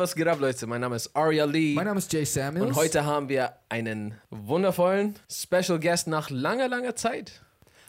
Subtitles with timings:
[0.00, 0.66] was geht ab, Leute?
[0.66, 1.74] Mein Name ist Arya Lee.
[1.74, 2.68] Mein Name ist Jay Samuels.
[2.68, 7.42] und heute haben wir einen wundervollen Special Guest nach langer, langer Zeit.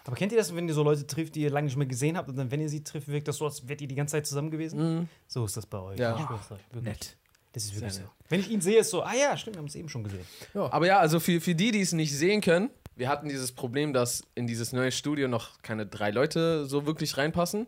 [0.03, 2.17] Aber kennt ihr das, wenn ihr so Leute trifft, die ihr lange nicht mehr gesehen
[2.17, 4.11] habt und dann, wenn ihr sie trifft, wirkt das so, als wärt ihr die ganze
[4.13, 5.07] Zeit zusammen gewesen?
[5.27, 5.99] So ist das bei euch.
[5.99, 6.15] Ja.
[6.15, 6.83] Ich euch, wirklich.
[6.83, 7.17] nett.
[7.53, 8.09] Das ist wirklich Sehr so.
[8.27, 10.25] Wenn ich ihn sehe, ist so, ah ja, stimmt, wir haben es eben schon gesehen.
[10.53, 13.93] Aber ja, also für, für die, die es nicht sehen können, wir hatten dieses Problem,
[13.93, 17.67] dass in dieses neue Studio noch keine drei Leute so wirklich reinpassen.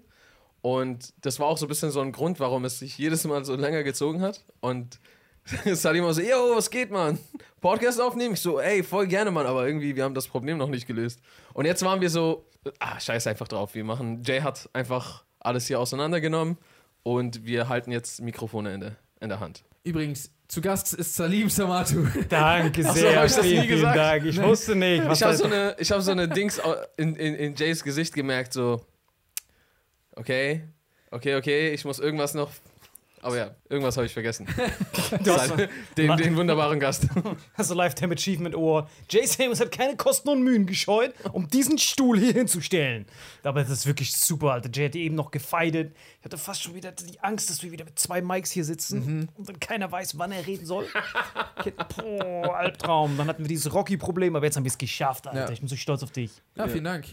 [0.64, 3.44] Und das war auch so ein bisschen so ein Grund, warum es sich jedes Mal
[3.44, 4.46] so länger gezogen hat.
[4.62, 4.98] Und
[5.74, 7.20] Salim war so, yo, was geht, Mann?
[7.60, 8.36] Podcast aufnehmen?
[8.36, 11.20] Ich so, ey, voll gerne, Mann, aber irgendwie, wir haben das Problem noch nicht gelöst.
[11.54, 12.46] Und jetzt waren wir so,
[12.80, 16.58] ah, scheiß einfach drauf, wir machen, Jay hat einfach alles hier auseinandergenommen
[17.04, 19.66] und wir halten jetzt Mikrofone in der, in der Hand.
[19.84, 22.08] Übrigens, zu Gast ist Salim Samatu.
[22.30, 23.18] Danke so, sehr.
[23.18, 23.98] hab ich das vielen, nie vielen gesagt?
[23.98, 24.26] Dank.
[24.26, 25.06] Ich wusste nicht.
[25.06, 26.62] Was Ich habe so eine, ich hab so eine Dings
[26.96, 28.80] in, in, in Jays Gesicht gemerkt, so,
[30.16, 30.64] okay,
[31.12, 32.50] okay, okay, ich muss irgendwas noch,
[33.24, 34.46] aber ja, irgendwas habe ich vergessen.
[35.98, 37.08] Den, den wunderbaren Gast.
[37.54, 38.90] hast so Lifetime Achievement Ohr.
[39.10, 43.06] Jay Samuels hat keine Kosten und Mühen gescheut, um diesen Stuhl hier hinzustellen.
[43.44, 44.70] Aber das ist wirklich super, Alter.
[44.74, 45.96] Jay hat eben noch gefeidet.
[46.20, 49.30] Ich hatte fast schon wieder die Angst, dass wir wieder mit zwei Mics hier sitzen
[49.36, 50.88] und dann keiner weiß, wann er reden soll.
[51.96, 53.16] Boah, Albtraum.
[53.18, 55.46] Dann hatten wir dieses Rocky-Problem, aber jetzt haben wir es geschafft, Alter.
[55.46, 55.52] Ja.
[55.52, 56.32] Ich bin so stolz auf dich.
[56.56, 57.06] Ja, vielen Dank.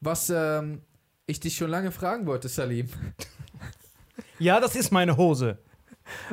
[0.00, 0.82] Was ähm,
[1.30, 2.88] ich dich schon lange fragen wollte, Salim.
[4.38, 5.58] Ja, das ist meine Hose.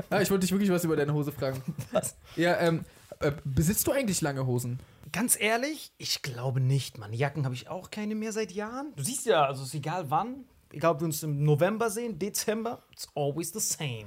[0.10, 1.62] Ah, ich wollte dich wirklich was über deine Hose fragen.
[1.92, 2.16] Was?
[2.38, 2.86] Ja, ähm,
[3.20, 4.80] äh, besitzt du eigentlich lange Hosen?
[5.12, 7.12] Ganz ehrlich, ich glaube nicht, Mann.
[7.12, 8.94] Jacken habe ich auch keine mehr seit Jahren.
[8.96, 12.18] Du siehst ja, also es ist egal wann, egal ob wir uns im November sehen,
[12.18, 14.06] Dezember, it's always the same.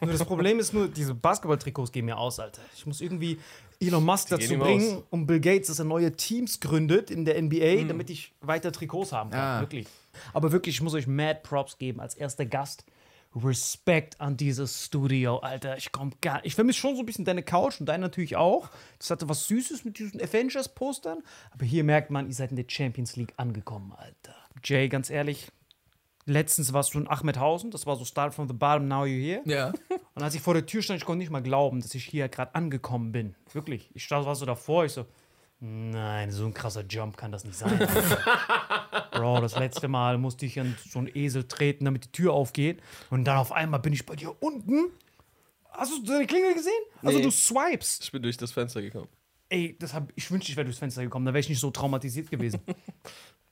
[0.00, 2.62] nur das Problem ist nur, diese Basketball-Trikots gehen mir aus, Alter.
[2.76, 3.38] Ich muss irgendwie
[3.80, 5.02] Elon Musk gehen dazu bringen, aus.
[5.10, 9.12] um Bill Gates, dass er neue Teams gründet in der NBA, damit ich weiter Trikots
[9.12, 9.40] haben kann.
[9.40, 9.60] Ah.
[9.60, 9.86] Wirklich.
[10.32, 12.84] Aber wirklich, ich muss euch mad Props geben als erster Gast.
[13.36, 15.76] Respekt an dieses Studio, Alter.
[15.76, 18.70] Ich komm gar Ich vermisse schon so ein bisschen deine Couch und deine natürlich auch.
[18.98, 21.18] Das hatte was Süßes mit diesen Avengers-Postern.
[21.50, 24.36] Aber hier merkt man, ihr seid in der Champions League angekommen, Alter.
[24.62, 25.48] Jay, ganz ehrlich,
[26.26, 27.72] letztens warst du in Ahmedhausen.
[27.72, 29.42] Das war so Start from the bottom, now you're here.
[29.46, 29.72] Ja.
[30.14, 32.28] Und als ich vor der Tür stand, ich konnte nicht mal glauben, dass ich hier
[32.28, 33.34] gerade angekommen bin.
[33.52, 33.90] Wirklich.
[33.94, 35.06] Ich stand war so davor, ich so,
[35.64, 37.78] nein, so ein krasser Jump kann das nicht sein.
[39.12, 42.80] Bro, das letzte Mal musste ich an so einen Esel treten, damit die Tür aufgeht.
[43.10, 44.86] Und dann auf einmal bin ich bei dir unten.
[45.70, 46.72] Hast du deine Klingel gesehen?
[47.02, 47.24] Also Nee.
[47.24, 48.00] du swipes.
[48.02, 49.08] Ich bin durch das Fenster gekommen.
[49.48, 51.26] Ey, das hab, ich wünschte, ich wäre durchs Fenster gekommen.
[51.26, 52.60] Da wäre ich nicht so traumatisiert gewesen.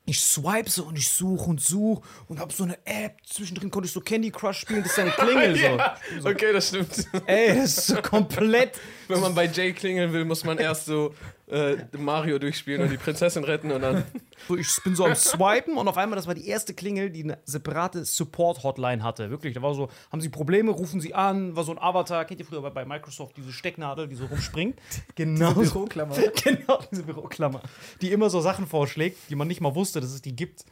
[0.04, 3.18] Ich swipe so und ich suche und suche und habe so eine App.
[3.24, 4.82] Zwischendrin konnte ich so Candy Crush spielen.
[4.82, 6.28] Das ist eine Klingel so.
[6.28, 7.06] Okay, das stimmt.
[7.26, 8.72] Ey, das ist so komplett.
[9.06, 11.14] Wenn man bei Jay klingeln will, muss man erst so
[11.52, 14.04] äh, Mario durchspielen und die Prinzessin retten und dann.
[14.48, 17.22] So, ich bin so am Swipen und auf einmal, das war die erste Klingel, die
[17.24, 19.30] eine separate Support-Hotline hatte.
[19.30, 22.24] Wirklich, da war so, haben sie Probleme, rufen sie an, war so ein Avatar.
[22.24, 24.78] Kennt ihr früher bei- bei Microsoft diese Stecknadel, die so rumspringt?
[25.14, 25.52] Genau.
[25.62, 25.72] so.
[25.74, 26.14] Büroklammer.
[26.44, 27.60] genau, diese Büroklammer.
[28.00, 30.64] Die immer so Sachen vorschlägt, die man nicht mal wusste, dass es die gibt.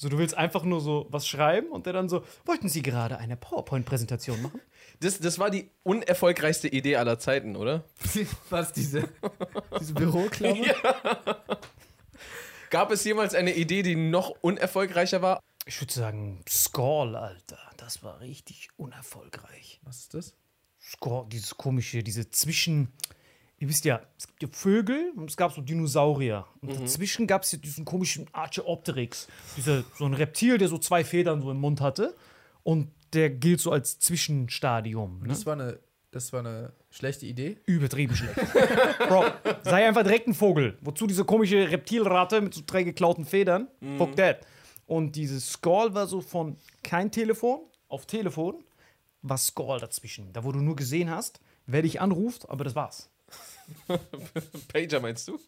[0.00, 3.18] So, du willst einfach nur so was schreiben und der dann so, wollten Sie gerade
[3.18, 4.60] eine PowerPoint-Präsentation machen?
[5.00, 7.84] Das, das war die unerfolgreichste Idee aller Zeiten, oder?
[8.50, 9.08] Was, diese,
[9.78, 10.66] diese Büroklammer?
[12.70, 15.40] Gab es jemals eine Idee, die noch unerfolgreicher war?
[15.66, 17.58] Ich würde sagen, Skull, Alter.
[17.76, 19.80] Das war richtig unerfolgreich.
[19.82, 20.34] Was ist das?
[20.80, 22.92] Skor, dieses komische, diese Zwischen.
[23.60, 26.46] Ihr wisst ja, es gibt ja Vögel und es gab so Dinosaurier.
[26.60, 29.26] Und dazwischen gab es ja diesen komischen Archeopteryx.
[29.56, 32.14] Dieser, so ein Reptil, der so zwei Federn so im Mund hatte.
[32.62, 35.22] Und der gilt so als Zwischenstadium.
[35.22, 35.28] Ne?
[35.28, 35.80] Das war eine,
[36.12, 37.58] das war eine schlechte Idee.
[37.66, 38.36] Übertrieben schlecht.
[39.08, 39.24] Bro,
[39.64, 40.78] sei einfach direkt ein Vogel.
[40.80, 43.66] Wozu diese komische Reptilratte mit so drei geklauten Federn?
[43.96, 44.46] Fuck that.
[44.86, 48.64] Und dieses Skull war so von kein Telefon auf Telefon,
[49.22, 50.32] war Skull dazwischen.
[50.32, 53.10] Da, wo du nur gesehen hast, wer dich anruft, aber das war's.
[54.72, 55.38] Pager meinst du?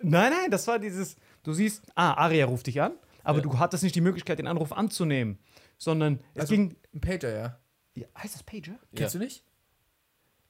[0.00, 2.92] Nein, nein, das war dieses, du siehst, ah, Aria ruft dich an,
[3.24, 3.42] aber Ja.
[3.44, 5.38] du hattest nicht die Möglichkeit, den Anruf anzunehmen,
[5.76, 6.76] sondern es Also- ging.
[6.94, 7.58] Ein Pager, ja.
[7.94, 8.78] Ja, heißt das Pager?
[8.94, 9.42] Kennst du nicht?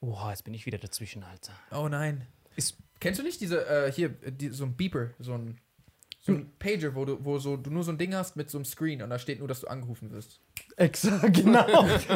[0.01, 1.51] Oha, jetzt bin ich wieder dazwischen, Alter.
[1.71, 2.25] Oh nein.
[2.55, 5.57] Ist, Kennst du nicht diese, äh, hier, die, so ein Beeper, so ein,
[6.21, 8.57] so ein Pager, wo du, wo so, du nur so ein Ding hast mit so
[8.57, 10.41] einem Screen und da steht nur, dass du angerufen wirst.
[10.75, 11.65] Exakt, genau,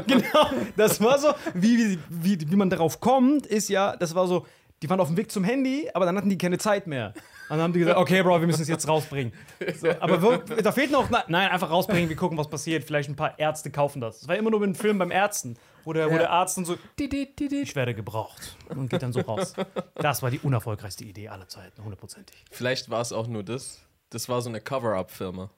[0.07, 0.49] genau.
[0.75, 4.45] Das war so, wie, wie, wie, wie man darauf kommt, ist ja, das war so,
[4.83, 7.13] die waren auf dem Weg zum Handy, aber dann hatten die keine Zeit mehr.
[7.49, 9.33] Und dann haben die gesagt, okay, Bro, wir müssen es jetzt rausbringen.
[9.79, 12.83] So, aber wo, da fehlt noch, nein, einfach rausbringen, wir gucken, was passiert.
[12.83, 14.19] Vielleicht ein paar Ärzte kaufen das.
[14.19, 16.19] Das war immer nur mit einem Film beim Ärzten, wo der, wo Ja.
[16.19, 19.53] der Arzt dann so, ich werde gebraucht und geht dann so raus.
[19.95, 22.35] Das war die unerfolgreichste Idee aller Zeiten, hundertprozentig.
[22.51, 23.81] Vielleicht war es auch nur das.
[24.09, 25.49] Das war so eine Cover-Up-Firma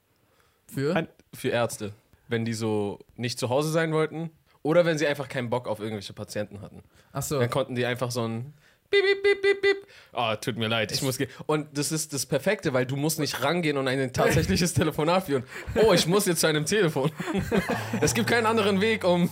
[0.72, 0.94] Für?
[0.96, 1.92] Ein- für Ärzte.
[2.28, 4.30] Wenn die so nicht zu Hause sein wollten
[4.62, 6.82] Oder wenn sie einfach keinen Bock auf irgendwelche Patienten hatten.
[7.12, 7.38] Achso.
[7.38, 8.52] Dann konnten die einfach so ein
[8.90, 9.86] Bip, bip, bip, bip, bip.
[10.12, 11.30] Oh, tut mir leid, ich muss gehen.
[11.46, 15.44] Und das ist das Perfekte, weil du musst nicht rangehen und ein tatsächliches Telefonat führen.
[15.74, 17.10] Oh, ich muss jetzt zu einem Telefon.
[18.00, 19.30] es gibt keinen anderen Weg, um.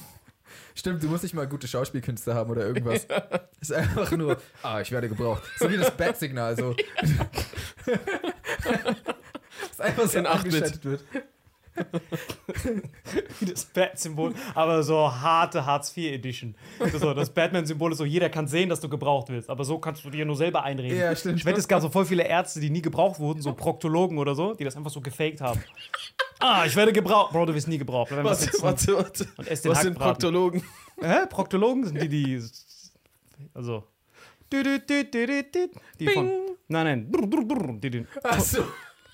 [0.75, 3.07] Stimmt, du musst nicht mal gute Schauspielkünste haben oder irgendwas.
[3.61, 5.43] Ist einfach nur, ah, ich werde gebraucht.
[5.59, 6.75] So wie das Bat-Signal, so.
[9.69, 11.05] das einfach so In eingeschaltet wird.
[13.41, 16.55] wie das Bat-Symbol, aber so harte Hartz-IV-Edition.
[16.93, 20.05] So, das Batman-Symbol ist so, jeder kann sehen, dass du gebraucht willst, aber so kannst
[20.05, 20.99] du dir nur selber einreden.
[20.99, 21.39] Ja, stimmt.
[21.39, 24.35] Ich wette, es gab so voll viele Ärzte, die nie gebraucht wurden, so Proktologen oder
[24.35, 25.63] so, die das einfach so gefaked haben.
[26.39, 27.33] Ah, ich werde gebraucht.
[27.33, 28.11] Bro, du wirst nie gebraucht.
[28.11, 29.29] Warte, warte, warte.
[29.37, 29.99] Und ess den Was sind.
[29.99, 30.63] Proktologen?
[31.01, 31.27] Hä?
[31.29, 32.43] Proktologen sind die, die.
[33.55, 33.85] Also.
[34.53, 36.31] Die von.
[36.69, 37.81] Nein, nein.
[37.81, 38.65] Die den, Achso.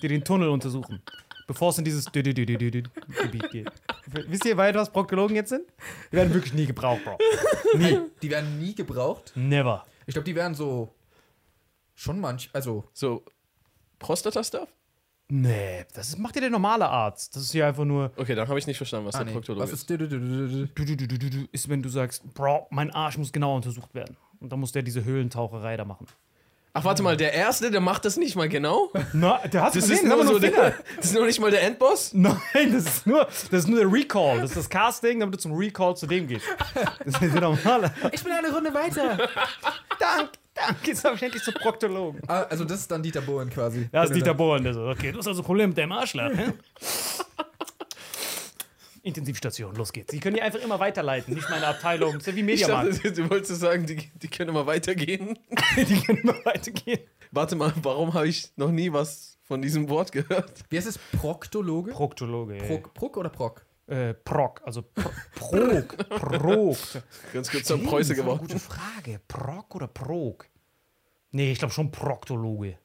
[0.02, 1.02] die den Tunnel untersuchen
[1.50, 3.73] bevor es in dieses Gebiet geht.
[4.29, 5.64] Wisst ihr, weit was Proktologen jetzt sind?
[6.12, 7.19] Die werden wirklich nie gebraucht, Bro.
[7.76, 7.99] Nie.
[8.23, 9.32] Die werden nie gebraucht?
[9.35, 9.85] Never.
[10.06, 10.94] Ich glaube, die werden so
[11.97, 13.25] schon manch, also so
[13.99, 14.69] Prostata-Stuff?
[15.26, 17.35] Nee, das ist, macht ja der normale Arzt.
[17.35, 18.12] Das ist ja einfach nur.
[18.17, 19.32] Okay, dann habe ich nicht verstanden, was ah, der nee.
[19.32, 19.91] Proktologe was ist.
[21.50, 24.17] Ist, wenn du sagst, Bro, mein Arsch muss genau untersucht werden.
[24.38, 26.06] Und dann muss der diese Höhlentaucherei da machen.
[26.72, 28.90] Ach, warte mal, der Erste, der macht das nicht mal genau?
[29.12, 31.62] Na, der hat Das gesehen, ist nur so der, Das ist nur nicht mal der
[31.62, 32.12] Endboss?
[32.14, 32.37] Nein,
[32.72, 34.40] das ist nur, das ist nur der Recall.
[34.40, 36.46] Das ist das Casting, damit du zum Recall zu dem gehst.
[37.05, 37.93] Das ist der normale.
[38.12, 39.17] Ich bin eine Runde weiter.
[39.99, 40.76] Dank, danke.
[40.84, 42.20] Jetzt habe ich endlich zum Proktologen.
[42.28, 43.88] ah, also, das ist dann Dieter Bohlen quasi.
[43.90, 45.78] Da ist Wenn du Dieter Bohlen, der so, okay, du hast also ein Problem mit
[45.78, 46.52] deinem Arschloch, hä?
[49.10, 50.10] Intensivstation, los geht's.
[50.12, 52.14] Die können die einfach immer weiterleiten, nicht meine Abteilung.
[52.14, 52.96] Das ist ja wie Ich Mediamarkt.
[52.96, 55.38] dachte, du wolltest sagen, die, die können immer weitergehen.
[55.76, 57.00] Die können immer weitergehen.
[57.30, 60.62] Warte mal, warum habe ich noch nie was von diesem Wort gehört?
[60.68, 60.98] Wie heißt es?
[61.18, 61.92] Proktologe?
[61.92, 62.66] Proktologe, ey.
[62.80, 63.64] Prok, Prok oder Prok?
[63.86, 66.76] Äh, Prok, also Pro, Prog, Prog.
[67.32, 68.46] Ganz kurz zum Stimmt, Preuße das ist eine geworden.
[68.48, 69.20] Gute Frage.
[69.26, 70.46] Prok oder Prog?
[71.32, 72.78] Nee, ich glaube schon Proktologe.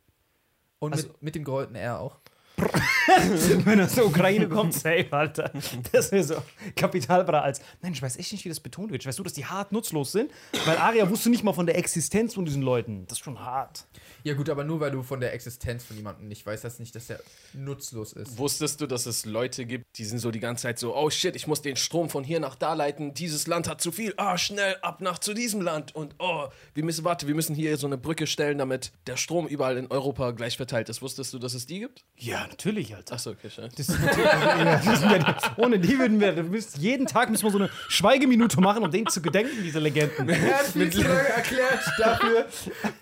[0.79, 2.19] Und Also- mit, mit dem gerollten R auch.
[3.65, 5.51] Wenn er aus der Ukraine kommt, safe, Alter.
[5.91, 6.35] Das wäre so
[6.75, 7.61] kapitalbra als.
[7.81, 9.05] Nein, ich weiß echt nicht, wie das betont wird.
[9.05, 10.31] Weißt du, dass die hart nutzlos sind?
[10.65, 13.05] Weil Aria wusste nicht mal von der Existenz von diesen Leuten.
[13.07, 13.85] Das ist schon hart.
[14.23, 16.95] Ja, gut, aber nur weil du von der Existenz von jemandem nicht weißt, heißt nicht,
[16.95, 17.19] dass er
[17.53, 18.37] nutzlos ist.
[18.37, 21.35] Wusstest du, dass es Leute gibt, die sind so die ganze Zeit so, oh shit,
[21.35, 24.37] ich muss den Strom von hier nach da leiten, dieses Land hat zu viel, ah,
[24.37, 27.85] schnell ab nach zu diesem Land und oh, wir müssen, warte, wir müssen hier so
[27.85, 31.03] eine Brücke stellen, damit der Strom überall in Europa gleich verteilt ist.
[31.03, 32.03] Wusstest du, dass es die gibt?
[32.17, 33.15] Ja, natürlich, Alter.
[33.15, 33.75] Achso, okay, scheiße.
[33.75, 33.87] Das
[34.17, 37.57] ja, das sind ja die, ohne die würden wir, müsst, jeden Tag müssen wir so
[37.57, 40.29] eine Schweigeminute machen, um denen zu gedenken, diese Legenden.
[40.29, 42.45] Er hat viel zu lange erklärt dafür,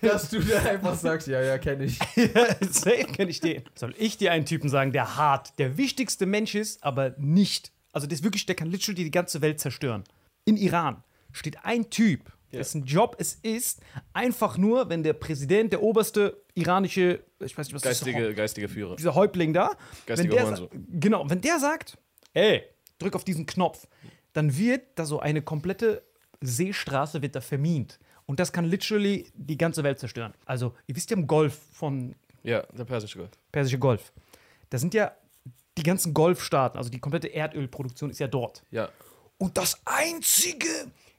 [0.02, 1.98] dass du da einfach sagst, ja, ja, kenne ich.
[2.70, 3.62] Safe kenne ich den.
[3.74, 7.72] Soll ich dir einen Typen sagen, der hart, der wichtigste Mensch ist, aber nicht.
[7.92, 10.04] Also der ist wirklich, der kann literally die ganze Welt zerstören.
[10.44, 11.02] In Iran
[11.32, 13.80] steht ein Typ, dessen Job es ist,
[14.12, 18.34] einfach nur, wenn der Präsident, der oberste iranische, ich weiß nicht, was das ist, Geistige,
[18.34, 18.96] geistige Führer.
[18.96, 20.68] dieser Häuptling da, wenn Geistiger der, Hurensohn.
[20.72, 21.98] sa- genau, wenn der sagt,
[22.32, 22.62] ey,
[22.98, 23.86] drück auf diesen Knopf,
[24.32, 26.02] dann wird da so eine komplette
[26.40, 27.98] Seestraße wird da vermint.
[28.26, 30.32] Und das kann literally die ganze Welt zerstören.
[30.46, 33.30] Also, ihr wisst ja im Golf von Ja, der persische Gott.
[33.52, 34.12] Persische Golf.
[34.70, 35.12] Da sind ja
[35.76, 38.62] die ganzen Golfstaaten, also die komplette Erdölproduktion ist ja dort.
[38.70, 38.88] Ja.
[39.38, 40.68] Und das Einzige,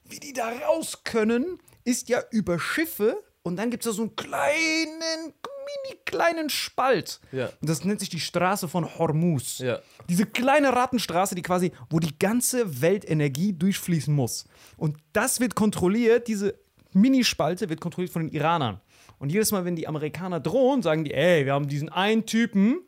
[0.04, 4.02] wie die da raus können, ist ja über Schiffe und dann gibt es da so
[4.02, 7.20] einen kleinen, mini kleinen Spalt.
[7.30, 7.46] Ja.
[7.60, 9.58] Und das nennt sich die Straße von Hormuz.
[9.58, 9.78] Ja.
[10.08, 14.46] Diese kleine Rattenstraße, die quasi, wo die ganze Weltenergie durchfließen muss.
[14.76, 16.58] Und das wird kontrolliert, diese
[16.92, 18.80] Minispalte wird kontrolliert von den Iranern.
[19.20, 22.80] Und jedes Mal, wenn die Amerikaner drohen, sagen die, ey, wir haben diesen einen Typen,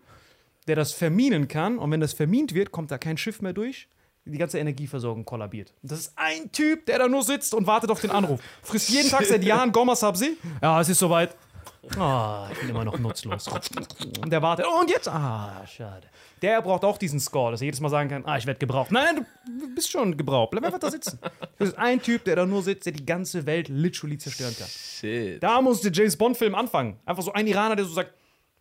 [0.66, 1.78] der das verminen kann.
[1.78, 3.88] Und wenn das vermint wird, kommt da kein Schiff mehr durch.
[4.28, 5.72] Die ganze Energieversorgung kollabiert.
[5.82, 8.40] Und das ist ein Typ, der da nur sitzt und wartet auf den Anruf.
[8.62, 10.36] Frisst jeden Tag seit Jahren Gomma Sabzi.
[10.62, 11.34] Ja, es ist soweit.
[11.96, 13.48] Ah, ich bin immer noch nutzlos.
[13.48, 14.66] Und der wartet.
[14.66, 15.08] Und jetzt?
[15.08, 16.06] Ah, schade.
[16.42, 18.92] Der braucht auch diesen Score, dass er jedes Mal sagen kann, ah, ich werde gebraucht.
[18.92, 20.50] Nein, du bist schon gebraucht.
[20.50, 21.18] Bleib einfach da sitzen.
[21.58, 24.68] Das ist ein Typ, der da nur sitzt, der die ganze Welt literally zerstören kann.
[24.68, 25.42] Shit.
[25.42, 26.98] Da muss der James Bond-Film anfangen.
[27.06, 28.12] Einfach so ein Iraner, der so sagt,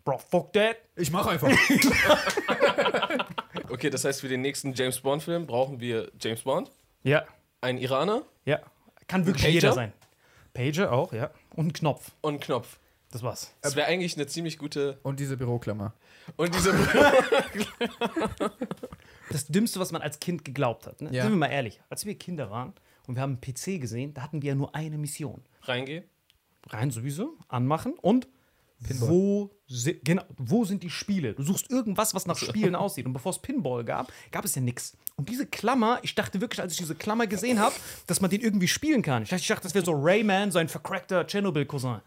[0.08, 0.78] Bro, fuck that.
[0.96, 1.50] Ich mach einfach.
[3.70, 6.72] Okay, das heißt, für den nächsten James Bond-Film brauchen wir James Bond,
[7.04, 7.26] Ja,
[7.62, 8.60] einen Iraner ja.
[9.08, 9.54] Kann wirklich Pager?
[9.54, 9.94] jeder sein.
[10.54, 11.32] Pager auch, ja.
[11.56, 12.12] Und ein Knopf.
[12.22, 12.80] und einen Knopf.
[13.12, 13.54] Das war's.
[13.62, 15.00] Das wäre eigentlich eine ziemlich gute.
[15.04, 15.94] Und diese Büroklammer.
[16.36, 16.74] Und diese.
[19.30, 21.02] Das Dümmste, was man als Kind geglaubt hat.
[21.02, 21.10] Ne?
[21.12, 21.24] Ja.
[21.24, 21.82] Sind wir mal ehrlich.
[21.90, 22.74] Als wir Kinder waren
[23.08, 25.44] und wir haben einen PC gesehen, da hatten wir ja nur eine Mission.
[25.64, 26.06] Reingehen.
[26.70, 28.28] Rein sowieso, anmachen und
[28.84, 29.10] Pinball.
[29.10, 31.34] wo, si genau, wo sind die Spiele?
[31.34, 33.06] Du suchst irgendwas, was nach Spielen aussieht.
[33.06, 34.96] Und bevor es Pinball gab, gab es ja nichts.
[35.16, 38.42] Und diese Klammer, ich dachte wirklich, als ich diese Klammer gesehen habe, dass man den
[38.42, 39.24] irgendwie spielen kann.
[39.24, 42.02] Ich dachte, ich dachte das wäre so Rayman, so ein vercrackter Tschernobyl-Cousin.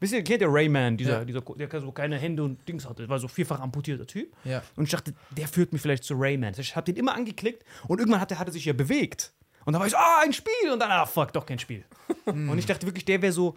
[0.00, 1.24] Wisst ihr, kennt ihr Rayman, dieser, Ja.
[1.24, 4.30] dieser, der so keine Hände und Dings hatte, war so vierfach amputierter Typ.
[4.44, 4.62] Ja.
[4.74, 6.52] Und ich dachte, der führt mich vielleicht zu Rayman.
[6.58, 9.32] Ich habe den immer angeklickt und irgendwann hat er, hat er sich ja bewegt.
[9.64, 10.70] Und dann war ich so, ah, ein Spiel.
[10.72, 11.84] Und dann, ah, fuck, doch kein Spiel.
[12.26, 13.56] und ich dachte wirklich, der wäre so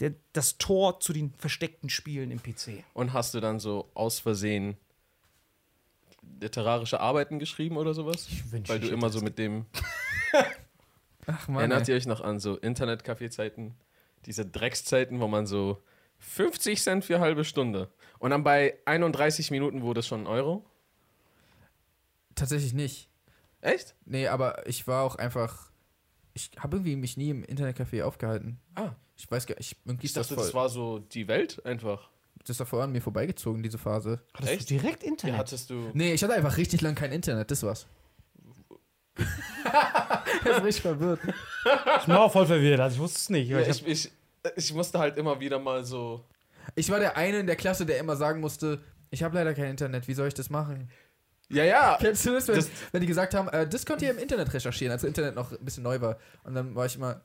[0.00, 2.84] der, das Tor zu den versteckten Spielen im PC.
[2.94, 4.76] Und hast du dann so aus Versehen
[6.40, 8.28] literarische Arbeiten geschrieben oder sowas?
[8.50, 9.66] wünschte, Weil du ich immer so mit dem.
[11.26, 11.58] Ach man.
[11.58, 13.74] Erinnert ihr euch noch an so Internet-Café-Zeiten?
[14.26, 15.82] Diese Dreckszeiten, wo man so
[16.18, 17.90] 50 Cent für halbe Stunde.
[18.18, 20.64] Und dann bei 31 Minuten wurde es schon ein Euro.
[22.34, 23.08] Tatsächlich nicht.
[23.60, 23.94] Echt?
[24.04, 25.70] Nee, aber ich war auch einfach.
[26.34, 28.60] Ich habe irgendwie mich nie im Internetcafé aufgehalten.
[28.76, 29.76] Ah, Ich weiß gar nicht.
[29.84, 30.44] Irgendwie ich ist das dachte, voll.
[30.44, 32.08] das war so die Welt einfach.
[32.40, 34.20] das ist davor an mir vorbeigezogen, diese Phase.
[34.34, 34.70] Hattest Echt?
[34.70, 35.36] du direkt Ja, Internet?
[35.38, 35.90] hattest du.
[35.92, 37.86] Nee, ich hatte einfach richtig lang kein Internet, das war's.
[40.44, 41.20] er ist richtig verwirrt.
[41.24, 43.48] ich war auch voll verwirrt, also ich wusste es nicht.
[43.48, 44.10] Ja, ich ich, ich,
[44.56, 46.24] ich musste halt immer wieder mal so.
[46.76, 49.70] Ich war der eine in der Klasse, der immer sagen musste, ich habe leider kein
[49.70, 50.88] Internet, wie soll ich das machen?
[51.48, 51.96] Ja, ja.
[52.00, 54.52] Kennst du das, wenn, Das- wenn die gesagt haben, äh, das könnt ihr im Internet
[54.52, 56.18] recherchieren, als Internet noch ein bisschen neu war.
[56.44, 57.20] Und dann war ich immer,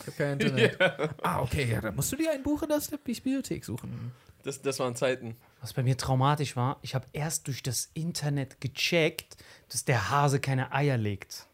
[0.00, 0.78] ich habe kein Internet.
[1.22, 4.12] Ah, okay, ja, dann musst du dir ein Buch in der Bibliothek suchen.
[4.44, 5.36] Das, das waren Zeiten.
[5.60, 9.36] was bei mir traumatisch war, ich habe erst durch das Internet gecheckt,
[9.68, 11.46] dass der Hase keine Eier legt.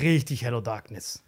[0.00, 1.22] Richtig Hello Darkness.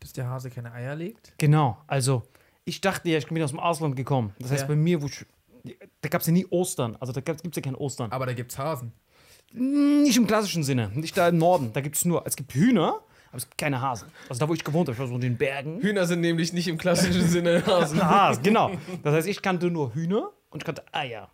[0.00, 1.32] Dass der Hase keine Eier legt?
[1.38, 2.22] Genau, also
[2.64, 4.34] ich dachte ja, ich bin aus dem Ausland gekommen.
[4.38, 4.68] Das heißt, Ja.
[4.68, 5.24] bei mir, wo ich,
[6.02, 6.96] da gab es ja nie Ostern.
[7.00, 8.12] Also da gibt es ja kein Ostern.
[8.12, 8.92] Aber da gibt's Hasen.
[9.52, 10.90] Nicht im klassischen Sinne.
[10.94, 11.72] Nicht da im Norden.
[11.72, 14.08] Da gibt es nur, es gibt Hühner, aber es gibt keine Hasen.
[14.28, 15.80] Also da, wo ich gewohnt habe, ich war so in den Bergen.
[15.80, 18.02] Hühner sind nämlich nicht im klassischen Sinne Hasen.
[18.04, 18.70] Hasen, genau.
[19.02, 21.30] Das heißt, ich kannte nur Hühner und ich kannte Eier.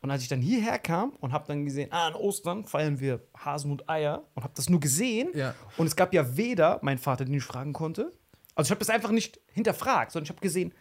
[0.00, 3.20] Und als ich dann hierher kam und habe dann gesehen, ah, an Ostern feiern wir
[3.36, 5.30] Hasen und Eier und habe das nur gesehen.
[5.34, 5.54] Ja.
[5.78, 8.12] Und es gab ja weder meinen Vater, den ich fragen konnte.
[8.54, 10.74] Also ich habe das einfach nicht hinterfragt, sondern ich habe gesehen,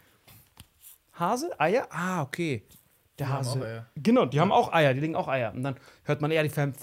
[1.13, 2.63] Hase, Eier, ah, okay.
[3.19, 3.85] Der haben Hase.
[3.95, 5.53] Genau, die haben auch Eier, die legen auch Eier.
[5.53, 6.73] Und dann hört man, ja, die verm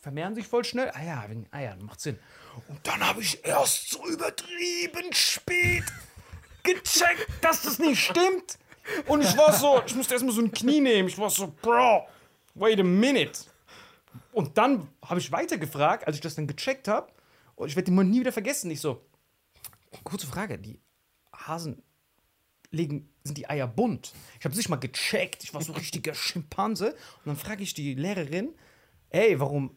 [0.00, 0.90] vermehren sich voll schnell.
[0.94, 2.18] Ah ja, wegen Eiern, macht Sinn.
[2.68, 5.84] Und dann habe ich erst so übertrieben spät
[6.62, 8.58] gecheckt, dass das nicht stimmt.
[9.06, 11.08] Und ich war so, ich musste erstmal so ein Knie nehmen.
[11.08, 12.08] Ich war so, Bro,
[12.54, 13.40] wait a minute.
[14.32, 17.12] Und dann habe ich weitergefragt, als ich das dann gecheckt habe.
[17.54, 18.70] Und ich werde den Moment nie wieder vergessen.
[18.70, 19.04] Ich so,
[20.02, 20.80] kurze Frage, die
[21.32, 21.82] Hasen
[22.70, 24.12] legen, sind die Eier bunt?
[24.38, 25.44] Ich habe es nicht mal gecheckt.
[25.44, 26.90] Ich war so richtiger Schimpanse.
[26.90, 28.54] Und dann frage ich die Lehrerin,
[29.10, 29.76] ey, warum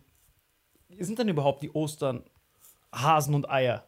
[1.00, 2.24] sind dann überhaupt die Ostern
[2.92, 3.84] Hasen und Eier?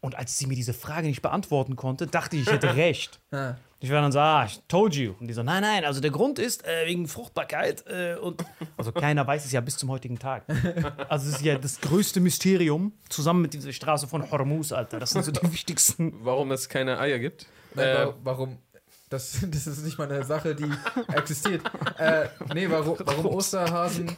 [0.00, 3.18] Und als sie mir diese Frage nicht beantworten konnte, dachte ich, ich hätte recht.
[3.32, 3.54] Ah.
[3.80, 5.14] Ich war dann so, ah, ich told you.
[5.20, 8.42] Und die so, nein, nein, also der Grund ist äh, wegen Fruchtbarkeit äh, und
[8.76, 10.44] also keiner weiß es ja bis zum heutigen Tag.
[11.08, 14.98] Also es ist ja das größte Mysterium zusammen mit dieser Straße von Hormuz, Alter.
[14.98, 16.14] Das sind so die wichtigsten.
[16.24, 17.46] Warum es keine Eier gibt?
[17.74, 18.58] Nein, Äh, wa- warum?
[19.08, 20.70] Das, das ist nicht mal eine Sache, die
[21.14, 21.62] existiert.
[21.98, 24.16] Äh, nee, warum, warum Osterhasen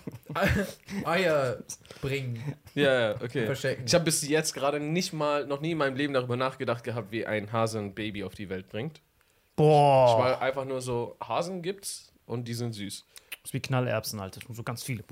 [1.04, 1.58] Eier
[2.00, 2.54] bringen?
[2.74, 3.46] ja, ja, okay.
[3.46, 3.84] Verstecken.
[3.86, 7.12] Ich habe bis jetzt gerade nicht mal, noch nie in meinem Leben darüber nachgedacht gehabt,
[7.12, 8.98] wie ein Hase ein Baby auf die Welt bringt.
[8.98, 10.18] Ich Boah.
[10.18, 13.04] war einfach nur so, Hasen gibt's und die sind süß.
[13.30, 14.40] Das ist wie Knallerbsen, Alter.
[14.50, 15.04] So ganz viele.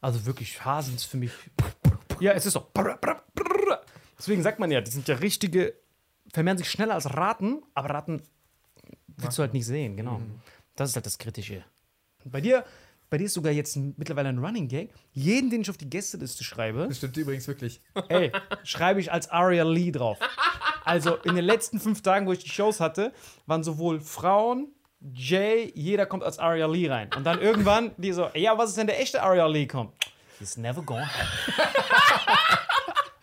[0.00, 1.32] Also wirklich, Hasen ist für mich.
[2.20, 2.66] Ja, es ist so.
[4.18, 5.74] Deswegen sagt man ja, die sind ja richtige.
[6.32, 8.22] Vermehren sich schneller als Ratten, aber Ratten
[9.16, 10.20] willst du halt nicht sehen, genau.
[10.76, 11.64] Das ist halt das Kritische.
[12.24, 12.64] Bei dir,
[13.08, 14.92] bei dir ist sogar jetzt mittlerweile ein Running Gag.
[15.12, 17.80] Jeden, den ich auf die Gästeliste schreibe, Das stimmt übrigens wirklich.
[18.08, 18.32] ey,
[18.64, 20.18] schreibe ich als Aria Lee drauf.
[20.84, 23.12] Also in den letzten fünf Tagen, wo ich die Shows hatte,
[23.46, 24.68] waren sowohl Frauen,
[25.14, 27.10] Jay, jeder kommt als Aria Lee rein.
[27.16, 29.92] Und dann irgendwann die so, ja, was ist denn der echte Aria Lee kommt?
[30.38, 31.08] He's never gone.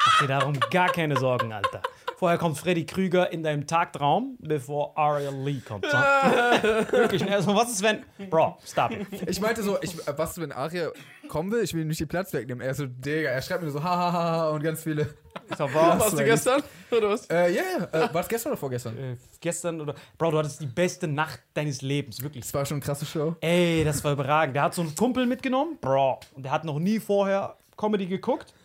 [0.06, 1.82] Mach dir darum gar keine Sorgen, Alter.
[2.18, 5.86] Vorher kommt Freddy Krüger in deinem Tagtraum, bevor Aria Lee kommt.
[5.86, 5.92] So.
[6.92, 7.22] Wirklich.
[7.22, 8.04] Und erstmal, was ist, wenn.
[8.32, 9.06] Bro, stop it.
[9.30, 10.90] Ich meinte so, ich, äh, was, wenn Aria
[11.28, 11.62] kommen will?
[11.64, 12.66] Ich will ihm nicht den Platz wegnehmen.
[12.66, 15.14] Er so, Digga, er schreibt mir so, hahaha und ganz viele.
[15.56, 16.00] So, was?
[16.00, 16.64] Warst du gestern?
[16.90, 17.30] Oder was?
[17.30, 18.06] Äh, ja, ja.
[18.06, 18.98] Äh, war es gestern oder vorgestern?
[18.98, 19.94] Äh, gestern oder.
[20.18, 22.46] Bro, du hattest die beste Nacht deines Lebens, wirklich.
[22.46, 23.36] Das war schon eine krasse Show.
[23.42, 24.56] Ey, das war überragend.
[24.56, 26.20] Der hat so einen Kumpel mitgenommen, Bro.
[26.34, 28.56] Und der hat noch nie vorher Comedy geguckt.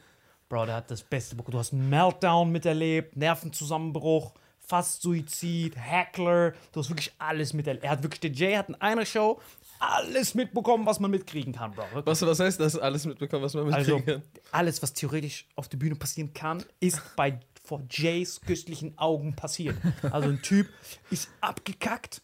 [0.52, 1.52] Bro, der hat das Beste bekommen.
[1.52, 6.52] Du hast Meltdown miterlebt, Nervenzusammenbruch, fast Suizid, Heckler.
[6.72, 7.84] Du hast wirklich alles miterlebt.
[7.84, 9.40] Er hat wirklich, der Jay hat in einer Show
[9.80, 11.84] alles mitbekommen, was man mitkriegen kann, Bro.
[11.84, 12.04] Wirklich.
[12.04, 12.78] Was, was heißt das?
[12.78, 14.22] Alles mitbekommen, was man mitkriegen Also, kann?
[14.50, 19.76] alles, was theoretisch auf der Bühne passieren kann, ist bei vor Jays köstlichen Augen passiert.
[20.10, 20.68] Also ein Typ
[21.10, 22.20] ist abgekackt,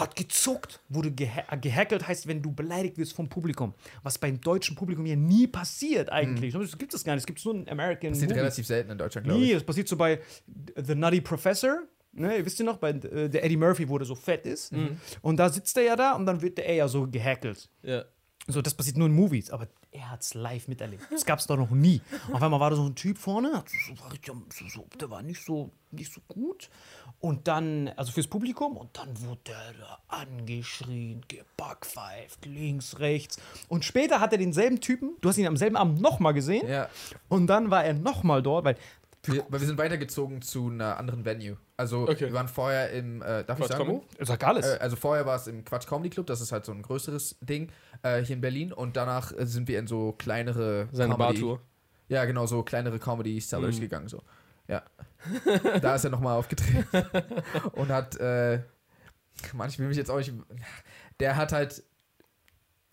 [0.00, 3.74] hat gezuckt, wurde geha gehackelt, heißt, wenn du beleidigt wirst vom Publikum.
[4.02, 6.54] Was beim deutschen Publikum ja nie passiert eigentlich.
[6.54, 7.22] Das gibt es gar nicht.
[7.22, 8.42] Es gibt nur in American Das sieht Movies.
[8.42, 9.54] relativ selten in Deutschland, glaube Nie, ich.
[9.54, 10.20] das passiert so bei
[10.76, 11.82] The Nutty Professor.
[12.14, 14.70] Ne, ihr wisst ihr noch, bei äh, der Eddie Murphy, wo der so fett ist.
[15.22, 17.70] Und da sitzt er ja da und dann wird der ja so gehackelt.
[17.82, 18.04] Ja.
[18.48, 21.04] So, das passiert nur in Movies, aber er hat es live miterlebt.
[21.12, 22.00] Das gab es doch noch nie.
[22.32, 25.70] Auf einmal war da so ein Typ vorne, hat so, so, der war nicht so,
[25.92, 26.68] nicht so gut.
[27.20, 33.38] Und dann, also fürs Publikum, und dann wurde der da angeschrien, gebackpfeift, links, rechts.
[33.68, 36.88] Und später hat er denselben Typen, du hast ihn am selben Abend nochmal gesehen, Ja.
[37.28, 38.76] und dann war er nochmal dort, weil
[39.24, 41.56] Wir, weil wir sind weitergezogen zu einer anderen Venue.
[41.76, 42.20] Also Okay.
[42.26, 44.06] wir waren vorher im, äh, darf ich Quatsch sagen Comedy?
[44.18, 44.24] wo?
[44.24, 44.66] Sag alles.
[44.66, 47.36] Äh, also vorher war es im Quatsch Comedy Club, das ist halt so ein größeres
[47.40, 47.70] Ding
[48.02, 48.72] äh, hier in Berlin.
[48.72, 51.60] Und danach äh, sind wir in so kleinere Seine Comedy- Bartour.
[52.08, 53.80] Ja, genau, so kleinere Comedy Sellers Mhm.
[53.80, 54.08] gegangen.
[54.08, 54.22] So.
[54.66, 54.82] Ja.
[55.80, 56.84] da ist er nochmal aufgetreten
[57.74, 58.60] und hat, äh,
[59.54, 60.32] Mann, ich will mich jetzt auch nicht.
[61.20, 61.82] Der hat halt,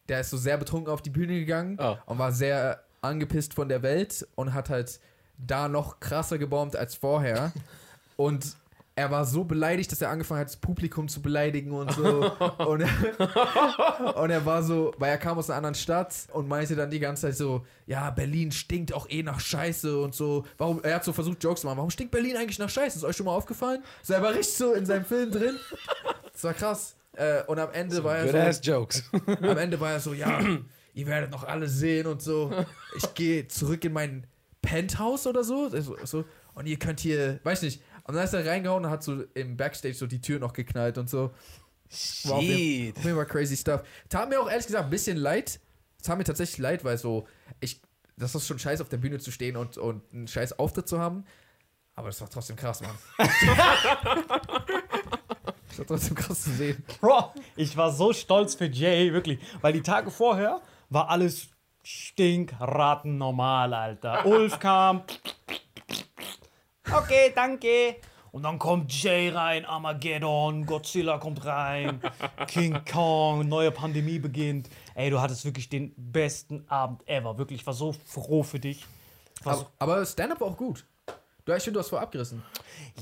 [0.07, 1.98] der ist so sehr betrunken auf die Bühne gegangen Oh.
[2.05, 5.00] und war sehr angepisst von der Welt und hat halt
[5.46, 7.51] da noch krasser gebombt als vorher.
[8.17, 8.55] und
[9.00, 12.29] er war so beleidigt, dass er angefangen hat, das Publikum zu beleidigen und so.
[12.58, 12.81] und,
[14.15, 17.00] und er war so, weil er kam aus einer anderen Stadt und meinte dann die
[17.00, 20.46] ganze Zeit so, ja, Berlin stinkt auch eh nach Scheiße und so.
[20.58, 21.77] Warum, er hat so versucht, Jokes zu machen.
[21.77, 22.98] Warum stinkt Berlin eigentlich nach Scheiße?
[22.98, 23.81] Ist euch schon mal aufgefallen?
[24.03, 25.55] So, er war richtig so in seinem Film drin.
[26.34, 26.96] Das war krass.
[27.13, 29.10] Äh, und am Ende war Good er ass so, Jokes.
[29.27, 30.41] am Ende war er so, ja,
[30.93, 32.51] ihr werdet noch alle sehen und so.
[32.98, 34.27] Ich gehe zurück in mein
[34.61, 36.25] Penthouse oder so, so, so.
[36.53, 37.81] Und ihr könnt hier, weiß nicht.
[38.03, 40.97] Und dann ist er reingehauen und hat so im Backstage so die Tür noch geknallt
[40.97, 41.31] und so.
[42.23, 43.83] War auf jeden, auf jeden Fall crazy stuff.
[44.09, 45.59] Tat mir auch ehrlich gesagt ein bisschen leid.
[46.03, 47.27] Tat mir tatsächlich leid, weil so,
[47.59, 47.81] ich,
[48.17, 50.99] das ist schon scheiße auf der Bühne zu stehen und, und einen scheiß Auftritt zu
[50.99, 51.25] haben.
[51.95, 52.97] Aber das war trotzdem krass, Mann.
[55.67, 56.83] das war trotzdem krass zu sehen.
[57.01, 59.39] Bro, ich war so stolz für Jay, wirklich.
[59.61, 61.49] Weil die Tage vorher war alles
[61.83, 64.25] stinkraten normal, Alter.
[64.25, 65.01] Ulf kam.
[66.91, 67.95] Okay, danke.
[68.32, 71.99] Und dann kommt Jay rein, Armageddon, Godzilla kommt rein,
[72.47, 74.69] King Kong, neue Pandemie beginnt.
[74.93, 77.39] Ey, du hattest wirklich den besten Abend ever.
[77.39, 78.86] Wirklich, ich war so froh für dich.
[79.43, 80.86] War so- Aber, aber Stand-up war auch gut.
[81.49, 82.43] Du, ich finde, du hast vorher abgerissen.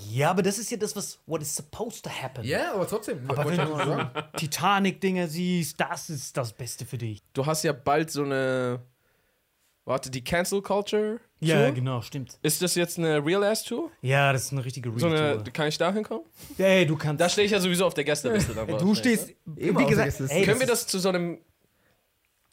[0.09, 2.45] Ja, aber das ist ja das, was what is supposed to happen.
[2.45, 3.19] Ja, aber trotzdem.
[3.27, 4.09] Aber wollte wenn ich du nur so sagen.
[4.37, 7.21] Titanic-Dinger siehst, das ist das Beste für dich.
[7.33, 8.79] Du hast ja bald so eine.
[9.83, 11.19] Warte, die Cancel Culture?
[11.39, 11.71] Ja, Tour?
[11.75, 12.37] genau, stimmt.
[12.41, 13.91] Ist das jetzt eine Real Ass Tour?
[14.01, 15.53] Ja, das ist eine richtige So eine, Real-Tour.
[15.53, 16.23] kann ich da hinkommen?
[16.57, 17.21] Ey, du kannst.
[17.21, 18.53] Da stehe ich ja sowieso auf der Gästeliste.
[18.53, 19.27] du stehst.
[19.45, 19.59] ne?
[19.61, 21.39] Immer wie auf der gesagt, ey, Können wir das zu so einem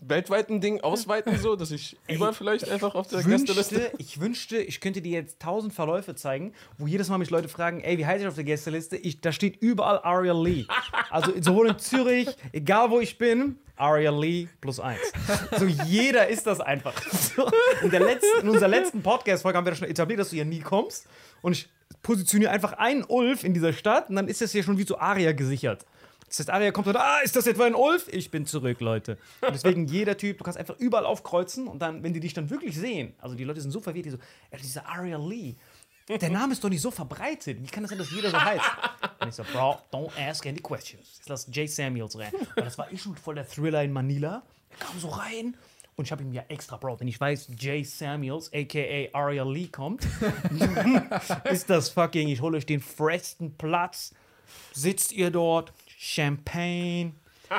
[0.06, 3.76] weltweiten Ding ausweiten, so, dass ich überall vielleicht einfach auf der Ich Gästeliste.
[3.76, 7.48] wünschte, ich wünschte, ich könnte dir jetzt tausend Verläufe zeigen, wo jedes Mal mich Leute
[7.48, 8.96] fragen, ey, wie heiße ich auf der Gästeliste?
[8.96, 10.66] Ich, da steht überall Aria Lee.
[11.10, 15.00] Also sowohl in Zürich, egal wo ich bin, Aria Lee plus eins.
[15.58, 16.94] So jeder ist das einfach.
[17.34, 17.50] So,
[17.82, 20.44] in, der letzten, in unserer letzten Podcast-Folge haben wir das schon etabliert, dass du ja
[20.44, 21.08] nie kommst.
[21.42, 21.68] Und ich
[22.02, 24.98] positioniere einfach einen Ulf in dieser Stadt und dann ist das hier schon wie so
[24.98, 25.84] Aria gesichert.
[26.34, 28.08] Das heißt, Aria kommt und ah, ist das etwa ein Ulf?
[28.10, 29.18] Ich bin zurück, Leute.
[29.40, 32.50] Und deswegen jeder Typ, du kannst einfach überall aufkreuzen und dann, wenn die dich dann
[32.50, 34.18] wirklich sehen, also die Leute sind so verwirrt, die so,
[34.50, 35.54] ey, dieser Aria Lee,
[36.08, 37.62] der Name ist doch nicht so verbreitet.
[37.62, 38.64] Wie kann das sein, dass jeder so heißt?
[39.20, 41.14] Und ich so, Bro, don't ask any questions.
[41.16, 42.32] Jetzt lass Jay Samuels rein.
[42.34, 44.42] Und das war eh schon voll der Thriller in Manila.
[44.70, 45.56] Er kam so rein.
[45.96, 49.16] Und ich habe ihm ja extra, Bro, wenn ich weiß, Jay Samuels, a.k.a.
[49.16, 50.06] Aria Lee kommt,
[51.50, 54.12] ist das fucking, ich hole euch den fresten Platz.
[54.72, 55.72] Sitzt ihr dort,
[56.04, 57.12] Champagne,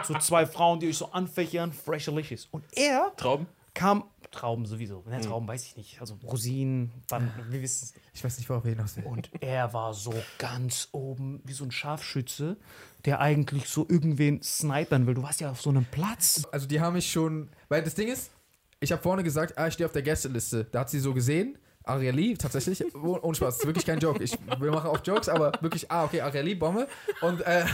[0.03, 2.47] so zwei Frauen, die euch so anfächern, fresh delicious.
[2.51, 3.47] Und er Trauben?
[3.73, 8.05] kam, Trauben sowieso, ne, Trauben weiß ich nicht, also Rosinen, Ban- wir wissen es nicht.
[8.13, 9.03] Ich weiß nicht, worauf wir hinaus will.
[9.05, 12.57] Und er war so ganz oben, wie so ein Scharfschütze,
[13.05, 15.13] der eigentlich so irgendwen snipern will.
[15.15, 16.43] Du warst ja auf so einem Platz.
[16.51, 18.31] Also die haben mich schon, weil das Ding ist,
[18.79, 20.65] ich habe vorne gesagt, ah, ich stehe auf der Gästeliste.
[20.65, 24.23] Da hat sie so gesehen, Arieli, tatsächlich, oh- ohne Spaß, das ist wirklich kein Joke.
[24.23, 26.87] Ich, wir machen auch Jokes, aber wirklich, ah, okay, Arieli, Bombe.
[27.21, 27.65] Und äh,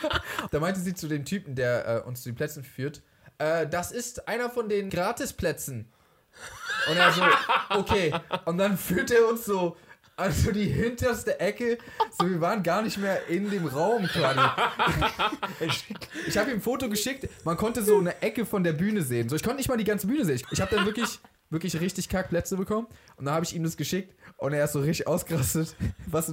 [0.50, 3.02] da meinte sie zu dem Typen, der äh, uns zu den Plätzen führt,
[3.38, 5.92] äh, das ist einer von den Gratisplätzen.
[6.88, 7.22] Und er so,
[7.70, 8.14] okay.
[8.44, 9.76] Und dann führt er uns so
[10.20, 11.78] also die hinterste Ecke,
[12.18, 14.38] so wir waren gar nicht mehr in dem Raum quasi.
[16.26, 19.30] Ich habe ihm ein Foto geschickt, man konnte so eine Ecke von der Bühne sehen.
[19.30, 20.42] So, ich konnte nicht mal die ganze Bühne sehen.
[20.50, 21.20] Ich habe dann wirklich,
[21.50, 22.86] wirklich richtig Kackplätze bekommen
[23.16, 25.74] und dann habe ich ihm das geschickt und er ist so richtig ausgerastet.
[26.06, 26.32] Was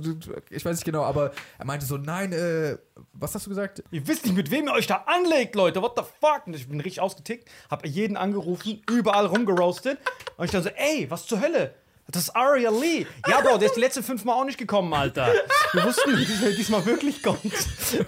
[0.50, 2.78] ich weiß nicht genau, aber er meinte so, nein, äh,
[3.14, 3.84] was hast du gesagt?
[3.92, 5.82] Ihr wisst nicht, mit wem ihr euch da anlegt, Leute.
[5.82, 6.48] What the fuck?
[6.48, 10.00] Und ich bin richtig ausgetickt, hab jeden angerufen, überall rumgeroastet.
[10.38, 11.74] Und ich dann so, ey, was zur Hölle?
[12.10, 13.06] Das ist Aria Lee.
[13.28, 15.34] Ja, Bro, der ist die letzten fünf Mal auch nicht gekommen, Alter.
[15.74, 17.44] Wir wussten nicht, dass er diesmal wirklich kommt.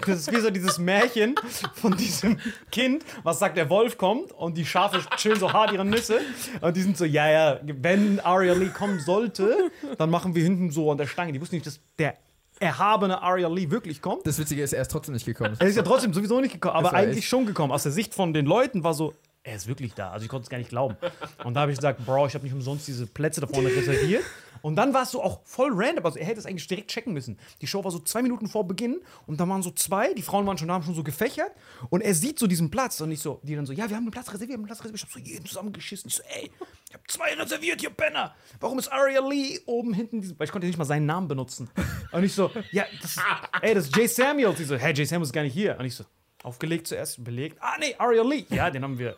[0.06, 1.34] Das ist wie so dieses Märchen
[1.74, 2.38] von diesem
[2.70, 6.20] Kind, was sagt, der Wolf kommt und die Schafe chillen so hart ihre Nüsse.
[6.62, 10.70] Und die sind so, ja, ja, wenn Aria Lee kommen sollte, dann machen wir hinten
[10.70, 11.32] so an der Stange.
[11.32, 12.16] Die wussten nicht, dass der
[12.58, 14.26] erhabene Aria Lee wirklich kommt.
[14.26, 15.56] Das Witzige ist, er ist trotzdem nicht gekommen.
[15.58, 17.70] Er ist ja trotzdem sowieso nicht gekommen, aber eigentlich schon gekommen.
[17.72, 19.12] Aus der Sicht von den Leuten war so,
[19.50, 20.10] er ist wirklich da.
[20.10, 20.96] Also ich konnte es gar nicht glauben.
[21.44, 24.22] Und da habe ich gesagt, Bro, ich habe nicht umsonst diese Plätze da vorne reserviert.
[24.62, 26.04] Und dann war es so auch voll random.
[26.04, 27.38] Also er hätte es eigentlich direkt checken müssen.
[27.60, 30.46] Die Show war so zwei Minuten vor Beginn und da waren so zwei, die Frauen
[30.46, 31.50] waren schon da, haben schon so gefächert.
[31.88, 34.04] Und er sieht so diesen Platz und ich so, die dann so, ja, wir haben
[34.04, 35.02] einen Platz reserviert, wir haben einen Platz reserviert.
[35.02, 36.08] Ich habe so jeden zusammengeschissen.
[36.08, 36.50] Ich so, ey,
[36.88, 38.34] ich habe zwei reserviert, ihr Penner.
[38.60, 40.38] Warum ist Aria Lee oben hinten?
[40.38, 41.70] Weil ich konnte nicht mal seinen Namen benutzen.
[42.12, 43.16] Und ich so, ja, das,
[43.62, 44.58] ey, das ist Jay Samuels.
[44.58, 45.76] Die so, hey, Jay Samuels ist gar nicht hier.
[45.78, 46.04] Und ich so,
[46.42, 47.56] aufgelegt zuerst, belegt.
[47.60, 48.44] Ah, nee, Aria Lee.
[48.50, 49.16] Ja, den haben wir.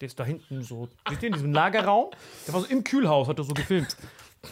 [0.00, 2.10] Der ist da hinten so, seht ihr, in diesem Lagerraum.
[2.46, 3.96] Der war so im Kühlhaus, hat er so gefilmt.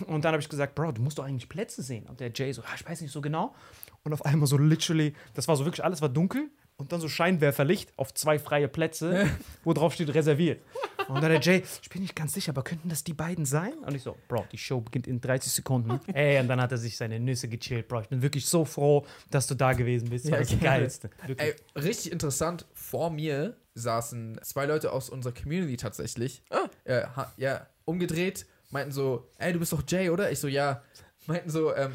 [0.06, 2.06] Und dann habe ich gesagt, Bro, du musst doch eigentlich Plätze sehen.
[2.06, 3.54] Und der Jay so, ah, ich weiß nicht so genau.
[4.02, 6.50] Und auf einmal so literally, das war so wirklich, alles war dunkel.
[6.76, 9.30] Und dann so Scheinwerferlicht auf zwei freie Plätze,
[9.64, 10.60] wo drauf steht reserviert.
[11.08, 13.74] Und dann der Jay, ich bin nicht ganz sicher, aber könnten das die beiden sein?
[13.84, 16.00] Und ich so, Bro, die Show beginnt in 30 Sekunden.
[16.12, 18.02] Ey, und dann hat er sich seine Nüsse gechillt, Bro.
[18.02, 20.26] Ich bin wirklich so froh, dass du da gewesen bist.
[20.26, 20.62] Das war das gerne.
[20.62, 21.10] Geilste.
[21.26, 21.54] Wirklich.
[21.74, 22.66] Ey, richtig interessant.
[22.72, 26.42] Vor mir saßen zwei Leute aus unserer Community tatsächlich.
[26.50, 26.68] Ah.
[26.84, 30.30] Äh, ha, ja, umgedreht, meinten so, ey, du bist doch Jay, oder?
[30.30, 30.82] Ich so, ja.
[31.26, 31.92] Meinten so, ähm,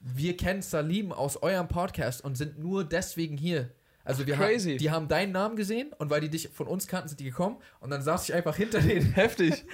[0.00, 3.70] wir kennen Salim aus eurem Podcast und sind nur deswegen hier.
[4.06, 4.70] Also wir Crazy.
[4.70, 7.24] haben, die haben deinen Namen gesehen und weil die dich von uns kannten, sind die
[7.24, 9.12] gekommen und dann saß ich einfach hinter denen.
[9.14, 9.64] Heftig.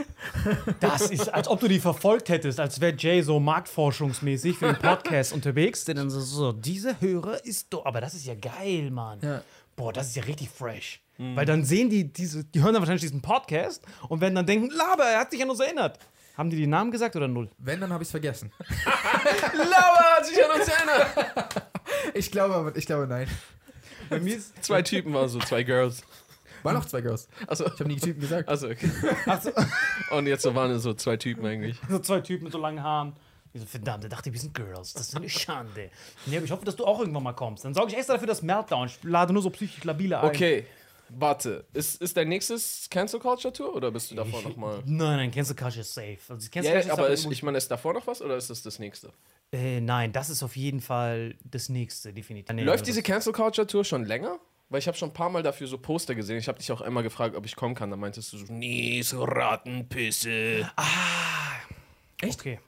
[0.80, 4.76] Das ist, als ob du die verfolgt hättest, als wäre Jay so marktforschungsmäßig für den
[4.78, 8.90] Podcast unterwegs, der dann so, so, diese Hörer ist doch, aber das ist ja geil,
[8.90, 9.18] Mann.
[9.22, 9.42] Ja.
[9.76, 11.00] Boah, das ist ja richtig fresh.
[11.18, 14.70] Weil dann sehen die diese, die hören dann wahrscheinlich diesen Podcast und werden dann denken,
[14.70, 15.98] Laber, er hat sich an uns erinnert.
[16.36, 17.48] Haben die die Namen gesagt oder null?
[17.58, 18.50] Wenn, dann habe ich es vergessen.
[19.54, 21.62] Lauer hat sich an uns erinnert.
[22.14, 23.28] Ich glaube, aber- ich glaube, nein.
[24.12, 26.02] Bei mir ist Zwei Typen waren so, zwei Girls.
[26.62, 27.28] War noch zwei Girls.
[27.46, 28.48] Also, Ich habe nie Typen gesagt.
[28.48, 28.88] also okay.
[30.10, 31.76] Und jetzt so waren es so zwei Typen eigentlich.
[31.88, 33.14] so zwei Typen mit so langen Haaren.
[33.52, 34.94] Ich so, verdammt, er dachte, wir sind Girls.
[34.94, 35.90] Das ist eine Schande.
[36.26, 37.64] Nee, aber ich hoffe, dass du auch irgendwann mal kommst.
[37.64, 38.86] Dann sorge ich extra dafür, dass Meltdown.
[38.86, 40.28] Ich lade nur so psychisch labile ein.
[40.28, 40.64] Okay,
[41.10, 41.64] warte.
[41.74, 44.82] Ist, ist dein nächstes Cancel Culture Tour oder bist du davor nochmal?
[44.86, 46.16] Nein, nein, Cancel Culture ist safe.
[46.28, 48.62] Also, Cancel Ja, Culture aber ist, ich meine, ist davor noch was oder ist das
[48.62, 49.10] das nächste?
[49.52, 52.54] Äh, nein, das ist auf jeden Fall das nächste, definitiv.
[52.54, 54.38] Nee, Läuft das- diese Cancel Culture Tour schon länger?
[54.70, 56.38] Weil ich habe schon ein paar Mal dafür so Poster gesehen.
[56.38, 57.90] Ich habe dich auch einmal gefragt, ob ich kommen kann.
[57.90, 60.66] Da meintest du so, nee, so Rattenpisse.
[62.22, 62.40] Echt?
[62.40, 62.58] Okay,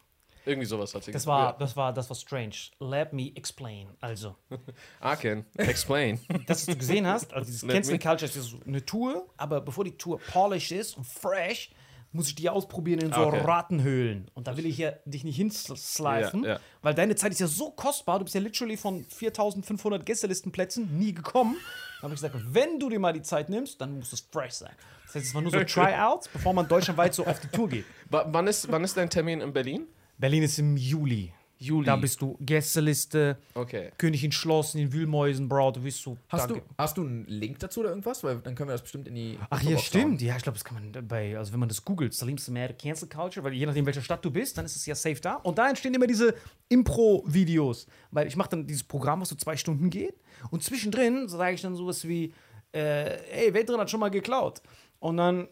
[0.44, 2.54] Irgendwie sowas hat sie das war, das war, das war strange.
[2.80, 3.88] Let me explain.
[4.02, 4.36] Also,
[5.00, 6.20] Ah, Ken, explain.
[6.46, 9.62] das, was du gesehen hast, also dieses Cancel Culture ist ja so eine Tour, aber
[9.62, 11.70] bevor die Tour polished ist und fresh,
[12.14, 13.40] muss ich die ausprobieren in so Okay.
[13.40, 14.30] Rattenhöhlen.
[14.34, 16.60] Und da will ich ja dich nicht hinslifen, Ja, ja.
[16.80, 18.18] weil deine Zeit ist ja so kostbar.
[18.18, 21.56] Du bist ja literally von 4500 Gästelistenplätzen nie gekommen.
[21.98, 24.52] Da habe ich gesagt, wenn du dir mal die Zeit nimmst, dann muss es fresh
[24.52, 24.72] sein.
[25.06, 27.84] Das heißt, es waren nur so Tryouts, bevor man deutschlandweit so auf die Tour geht.
[28.10, 29.86] Wa- wann, ist, wann ist dein Termin in Berlin?
[30.18, 31.32] Berlin ist im Juli.
[31.64, 31.86] Juli.
[31.86, 33.90] Da bist du Gästeliste, Okay.
[33.98, 36.16] Königin Schloss in den Wühlmäusen, Bro, du bist so.
[36.28, 38.22] Hast du, hast du einen Link dazu oder irgendwas?
[38.22, 39.38] Weil dann können wir das bestimmt in die.
[39.50, 40.20] Ach ja, stimmt.
[40.22, 43.08] Ja, ich glaube, das kann man bei, also wenn man das googelt, Salim Samir Cancel
[43.08, 45.36] Culture, weil je nachdem, welcher Stadt du bist, dann ist es ja safe da.
[45.36, 46.34] Und da entstehen immer diese
[46.68, 47.86] Impro-Videos.
[48.10, 50.14] Weil ich mache dann dieses Programm, was so zwei Stunden geht.
[50.50, 52.32] Und zwischendrin sage ich dann sowas wie,
[52.72, 54.60] äh, ey, wer drin hat schon mal geklaut?
[55.04, 55.48] Und dann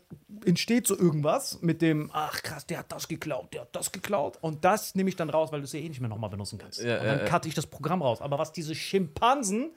[0.46, 4.38] entsteht so irgendwas mit dem, ach krass, der hat das geklaut, der hat das geklaut.
[4.40, 6.56] Und das nehme ich dann raus, weil du es ja eh nicht mehr nochmal benutzen
[6.56, 6.82] kannst.
[6.82, 7.24] Ja, und dann ja.
[7.26, 8.22] cutte ich das Programm raus.
[8.22, 9.72] Aber was diese Schimpansen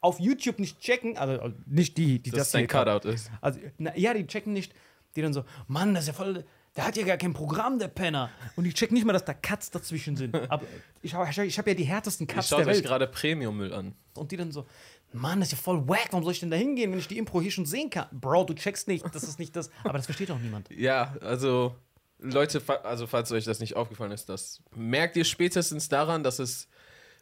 [0.00, 2.66] auf YouTube nicht checken, also äh, nicht die, die das das dein.
[2.66, 3.30] Cutout ist.
[3.40, 4.74] Also, na, ja, die checken nicht,
[5.14, 7.86] die dann so, Mann, das ist ja voll, der hat ja gar kein Programm, der
[7.86, 8.30] Penner.
[8.56, 10.34] Und die checken nicht mal, dass da Cuts dazwischen sind.
[10.50, 10.64] Aber
[11.02, 13.94] ich habe ich hab ja die härtesten Ich Cuts schaue euch gerade Premium-Müll an.
[14.14, 14.66] Und die dann so,
[15.12, 17.18] Mann, das ist ja voll wack, warum soll ich denn da hingehen, wenn ich die
[17.18, 18.06] Impro hier schon sehen kann?
[18.12, 19.70] Bro, du checkst nicht, das ist nicht das.
[19.82, 20.68] Aber das versteht doch niemand.
[20.76, 21.74] Ja, also
[22.18, 26.68] Leute, also falls euch das nicht aufgefallen ist, das merkt ihr spätestens daran, dass es,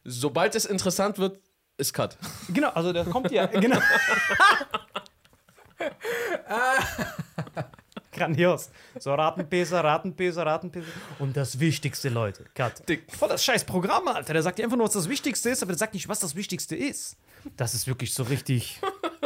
[0.05, 1.41] sobald es interessant wird,
[1.77, 2.19] ist Cut.
[2.49, 3.81] Genau, also da kommt ja, genau.
[8.19, 8.71] Grandios.
[8.99, 10.89] So Ratenpeser, Ratenpeser, Ratenpeser.
[11.19, 12.45] Und das Wichtigste, Leute.
[12.55, 12.89] Cut.
[12.89, 13.05] Dick.
[13.15, 14.33] Voll das scheiß Programm, Alter.
[14.33, 16.35] Der sagt dir einfach nur, was das Wichtigste ist, aber der sagt nicht, was das
[16.35, 17.17] Wichtigste ist.
[17.57, 18.81] Das ist wirklich so richtig.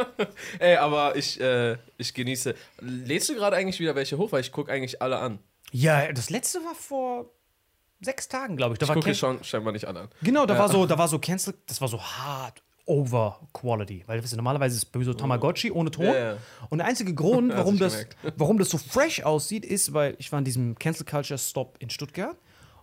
[0.59, 2.55] Ey, aber ich, äh, ich genieße.
[2.81, 4.33] Lädst du gerade eigentlich wieder welche hoch?
[4.33, 5.39] Weil ich gucke eigentlich alle an.
[5.73, 7.31] Ja, das letzte war vor
[8.01, 8.79] sechs Tagen, glaube ich.
[8.79, 10.09] Da Ich gucke schon scheinbar nicht alle an.
[10.23, 14.05] Genau, da war so, da war so Cancel, das war so hart, over Quality.
[14.07, 16.07] Weil das ist, normalerweise ist es so Tamagotchi ohne Ton.
[16.07, 16.37] Ja.
[16.69, 20.31] Und der einzige Grund, warum du das, warum das so fresh aussieht, ist, weil ich
[20.33, 22.37] war in diesem Cancel Culture Stop in Stuttgart.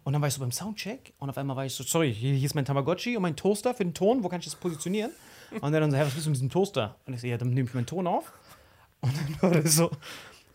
[0.04, 2.34] Und dann war ich so beim Soundcheck und auf einmal war ich so, sorry, hier,
[2.34, 5.12] hier ist mein Tamagotchi und mein Toaster für den Ton, wo kann ich das positionieren?
[5.62, 6.96] Und der dann so, hey, was willst du mit diesem Toaster?
[7.06, 8.32] Und ich so, ja, dann nehme ich meinen Ton auf.
[9.02, 9.92] Und dann war das so,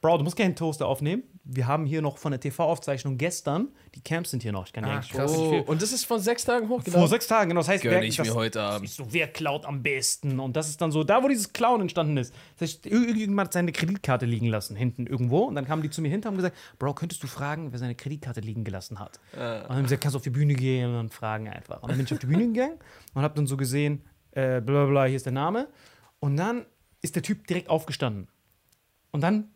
[0.04, 1.22] Bro, du musst keinen Toaster aufnehmen.
[1.44, 4.66] Wir haben hier noch von der TV-Aufzeichnung gestern, die Camps sind hier noch.
[4.66, 5.32] Ich kann dir Ah, eigentlich krass.
[5.32, 7.08] nicht Oh, und das ist von sechs Tagen Vor hochgeladen?
[7.08, 7.60] sechs Tagen, genau.
[7.60, 8.90] Das heißt, wer, ich das, mir heute Abend.
[8.90, 10.40] so, wer klaut am besten?
[10.40, 12.34] Und das ist dann so, da wo dieses Klauen entstanden ist.
[12.58, 15.44] Das heißt, ir- irgendjemand hat seine Kreditkarte liegen lassen, hinten irgendwo.
[15.44, 17.78] Und dann kamen die zu mir hinter und haben gesagt, Bro, könntest du fragen, wer
[17.78, 19.18] seine Kreditkarte liegen gelassen hat?
[19.32, 21.82] Und dann haben sie gesagt, kannst du auf die Bühne gehen und fragen einfach.
[21.82, 22.78] Und dann bin ich auf die Bühne gegangen
[23.14, 25.66] und habe dann so gesehen, äh, bla bla bla, hier ist der Name.
[26.20, 26.66] Und dann
[27.00, 28.28] ist der Typ direkt aufgestanden.
[29.10, 29.48] Und dann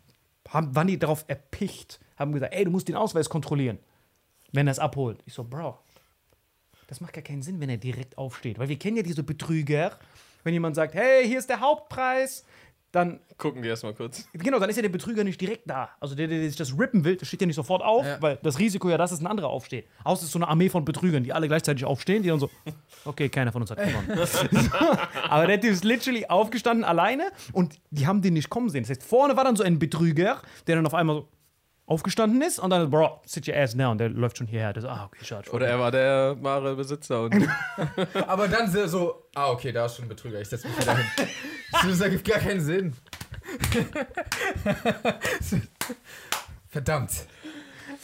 [0.49, 3.79] haben, waren die darauf erpicht, haben gesagt, ey, du musst den Ausweis kontrollieren,
[4.53, 5.23] wenn er es abholt.
[5.27, 5.79] Ich so, Bro,
[6.89, 8.59] das macht gar keinen Sinn, wenn er direkt aufsteht.
[8.59, 9.99] Weil wir kennen ja diese Betrüger.
[10.45, 12.45] Wenn jemand sagt, hey, hier ist der Hauptpreis,
[12.91, 14.27] dann, Gucken wir erstmal kurz.
[14.33, 15.91] genau, dann ist ja der Betrüger nicht direkt da.
[16.01, 18.21] Also der, der sich das rippen will, der steht ja nicht sofort auf, Ja.
[18.23, 19.87] weil das Risiko ja, dass es ein anderer aufsteht.
[20.05, 22.51] Außer es ist so eine Armee von Betrügern, die alle gleichzeitig aufstehen, die dann so,
[23.05, 24.09] okay, keiner von uns hat gewonnen.
[25.29, 28.83] Aber der Typ ist literally aufgestanden alleine und die haben den nicht kommen sehen.
[28.85, 31.29] Das heißt, vorne war dann so ein Betrüger, der dann auf einmal so
[31.89, 34.73] aufgestanden ist und dann, bro, sit your ass down, der läuft schon hierher.
[34.73, 35.51] Der so, ah, okay, schade.
[35.51, 37.23] Oder er war der wahre Besitzer.
[37.23, 37.35] Und
[38.29, 40.97] Aber dann so- so, ah, okay, da ist schon ein Betrüger, ich setze mich wieder
[40.97, 41.07] hin.
[41.73, 42.95] Das ergibt gar keinen Sinn.
[46.69, 47.11] Verdammt.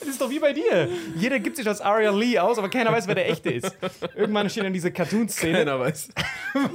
[0.01, 0.89] Das ist doch wie bei dir.
[1.17, 3.75] Jeder gibt sich als Aria Lee aus, aber keiner weiß, wer der echte ist.
[4.15, 6.09] Irgendwann steht dann diese Cartoon-Szene, keiner weiß.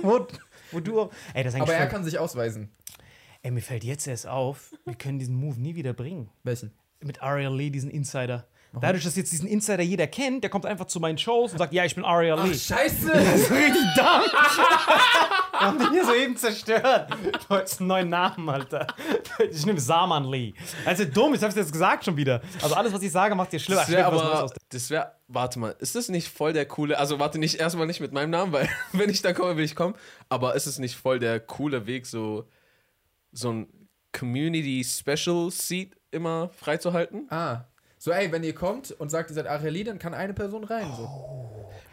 [0.01, 0.25] wo,
[0.71, 1.01] wo du.
[1.01, 2.71] auch- Ey, das ist Aber er voll, kann sich ausweisen.
[3.41, 6.29] Ey, mir fällt jetzt erst auf, wir können diesen Move nie wieder bringen.
[6.43, 6.71] Welchen?
[7.01, 8.45] Mit Aria Lee, diesen Insider.
[8.79, 11.73] Dadurch, dass jetzt diesen Insider jeder kennt, der kommt einfach zu meinen Shows und sagt,
[11.73, 12.53] ja, ich bin Aria Lee.
[12.53, 13.07] Scheiße!
[13.07, 14.05] Das ist richtig dumm.
[14.05, 17.09] Wir haben den hier soeben zerstört.
[17.47, 18.85] Du hast einen neuen Namen, Alter.
[19.49, 20.53] Ich nehme Saman Lee.
[20.85, 22.41] Also dumm, ich hab's jetzt gesagt schon wieder.
[22.61, 23.81] Also alles, was ich sage, macht dir schlimmer.
[23.81, 27.39] Das wäre aber, das wäre, warte mal, ist das nicht voll der coole, also warte
[27.39, 29.95] nicht erstmal nicht mit meinem Namen, weil wenn ich da komme, will ich kommen,
[30.29, 32.47] aber ist es nicht voll der coole Weg, so,
[33.31, 33.67] so ein
[34.11, 37.27] Community Special Seat immer freizuhalten?
[37.29, 37.65] Ah.
[38.01, 40.87] So, ey, wenn ihr kommt und sagt, ihr seid Areli, dann kann eine Person rein.
[40.95, 41.09] So.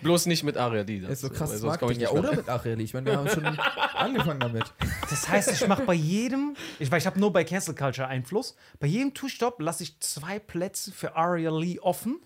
[0.02, 0.98] Bloß nicht mit Aria D.
[0.98, 2.00] ist so sonst komm Marketing.
[2.00, 2.85] Ja, oder mit Areli.
[2.85, 3.44] Ich meine, wir haben schon
[3.94, 4.64] angefangen damit.
[5.11, 8.55] Das heißt, ich mache bei jedem, ich, weil ich habe nur bei Cancel Culture Einfluss,
[8.79, 12.20] bei jedem Two-Stop lasse ich zwei Plätze für Aria Lee offen,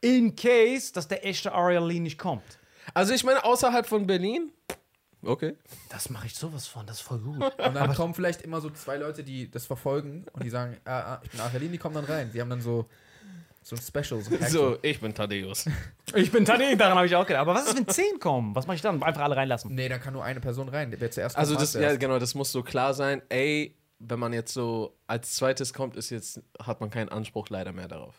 [0.00, 2.44] in case, dass der echte Aria Lee nicht kommt.
[2.92, 4.52] Also ich meine, außerhalb von Berlin,
[5.26, 5.56] okay.
[5.88, 7.40] Das mache ich sowas von, das ist voll gut.
[7.42, 11.14] Und dann kommen vielleicht immer so zwei Leute, die das verfolgen und die sagen, ah,
[11.14, 12.30] ah, ich bin Areli, die kommen dann rein.
[12.32, 12.86] Die haben dann so,
[13.62, 14.20] so ein Special.
[14.20, 14.50] So, ein.
[14.50, 15.64] So, ich bin Thaddeus.
[16.14, 17.40] Ich bin Tani, daran habe ich auch gedacht.
[17.40, 18.54] Aber was ist, wenn 10 kommen?
[18.54, 19.02] Was mache ich dann?
[19.02, 19.74] Einfach alle reinlassen.
[19.74, 20.94] Nee, dann kann nur eine Person rein.
[20.96, 24.20] Wer zuerst Also kommt, das, macht ja genau, das muss so klar sein, ey, wenn
[24.20, 28.14] man jetzt so als zweites kommt, ist jetzt, hat man keinen Anspruch leider mehr darauf.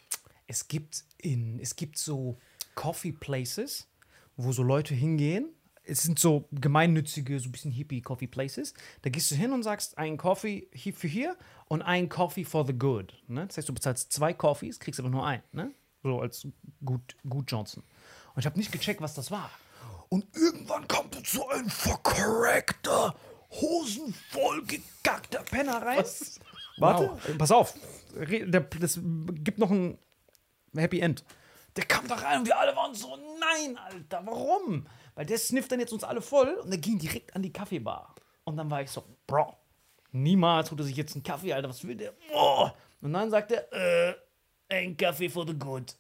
[0.47, 2.37] Es gibt, in, es gibt so
[2.73, 3.87] Coffee Places,
[4.35, 5.54] wo so Leute hingehen.
[5.87, 8.73] Es sind so gemeinnützige, so ein bisschen hippie Coffee Places.
[9.03, 12.65] Da gehst du hin und sagst, ein Coffee hier für hier und ein Coffee for
[12.65, 13.13] the good.
[13.27, 13.45] Ne?
[13.45, 15.43] Das heißt, du bezahlst zwei Coffees, kriegst aber nur einen.
[15.51, 15.71] Ne?
[16.03, 16.47] So als
[16.83, 17.83] gut, gut Johnson.
[18.33, 19.49] Und ich habe nicht gecheckt, was das war.
[20.09, 23.15] Und irgendwann kommt so ein verkorrekter,
[23.51, 26.03] hosenvoll gegackter Penner rein.
[26.77, 27.73] Warte, pass auf.
[28.79, 29.97] Das gibt noch ein
[30.75, 31.23] Happy End.
[31.75, 34.87] Der kam da rein und wir alle waren so, nein, Alter, warum?
[35.15, 38.13] Weil der snifft dann jetzt uns alle voll und der ging direkt an die Kaffeebar.
[38.43, 39.55] Und dann war ich so, Bro,
[40.11, 42.13] niemals holt er sich jetzt einen Kaffee, Alter, was will der?
[42.31, 42.75] Boah.
[43.01, 44.15] Und dann sagt er, äh,
[44.69, 45.95] ein Kaffee for the good.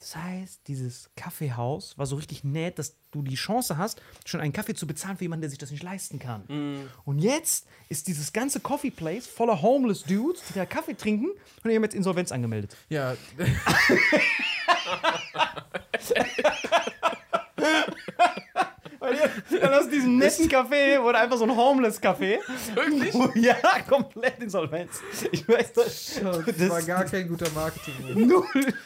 [0.00, 4.52] Das heißt, dieses Kaffeehaus war so richtig nett, dass du die Chance hast, schon einen
[4.52, 6.88] Kaffee zu bezahlen für jemanden, der sich das nicht leisten kann.
[7.04, 11.30] Und jetzt ist dieses ganze Coffee Place voller homeless Dudes, die da Kaffee trinken
[11.64, 12.76] und die haben jetzt Insolvenz angemeldet.
[12.88, 13.16] Ja,
[19.08, 22.38] Weil ihr- dann aus diesem netten Café wurde einfach so ein Homeless-Café.
[22.74, 23.14] Wirklich?
[23.44, 23.56] Ja,
[23.88, 25.00] komplett Insolvenz.
[25.32, 26.20] Ich weiß das.
[26.46, 27.94] das war gar kein guter Marketing.
[28.28, 28.44] null.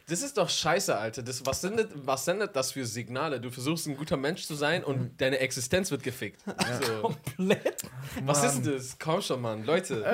[0.08, 1.22] Das ist doch scheiße, Alter.
[1.22, 3.40] Das, was, sendet, was sendet das für Signale?
[3.40, 6.42] Du versuchst ein guter Mensch zu sein und deine Existenz wird gefickt.
[6.86, 7.00] So.
[7.02, 7.82] Komplett.
[8.24, 8.96] Was ist denn das?
[8.98, 9.64] Komm schon, Mann.
[9.64, 10.04] Leute,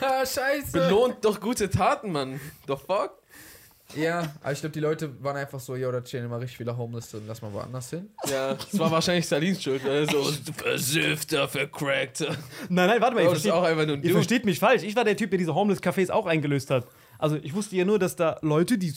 [0.00, 0.72] Ah, scheiße.
[0.72, 2.40] belohnt doch gute Taten, Mann.
[2.66, 3.18] The fuck?
[3.96, 6.76] Ja, aber ich glaube, die Leute waren einfach so, ja, da chillen immer richtig viele
[6.76, 8.08] Homeless drin, lass mal woanders hin.
[8.30, 9.84] Ja, das war wahrscheinlich Salins Schuld.
[9.86, 10.24] Also,
[10.56, 12.36] versüffter, vercrackter.
[12.68, 13.22] Nein, nein, warte mal.
[13.22, 14.82] Ihr, Oh, das ist versteht, auch einfach nur ein ihr versteht mich falsch.
[14.82, 16.86] Ich war der Typ, der diese Homeless-Cafés auch eingelöst hat.
[17.18, 18.92] Also, ich wusste ja nur, dass da Leute, die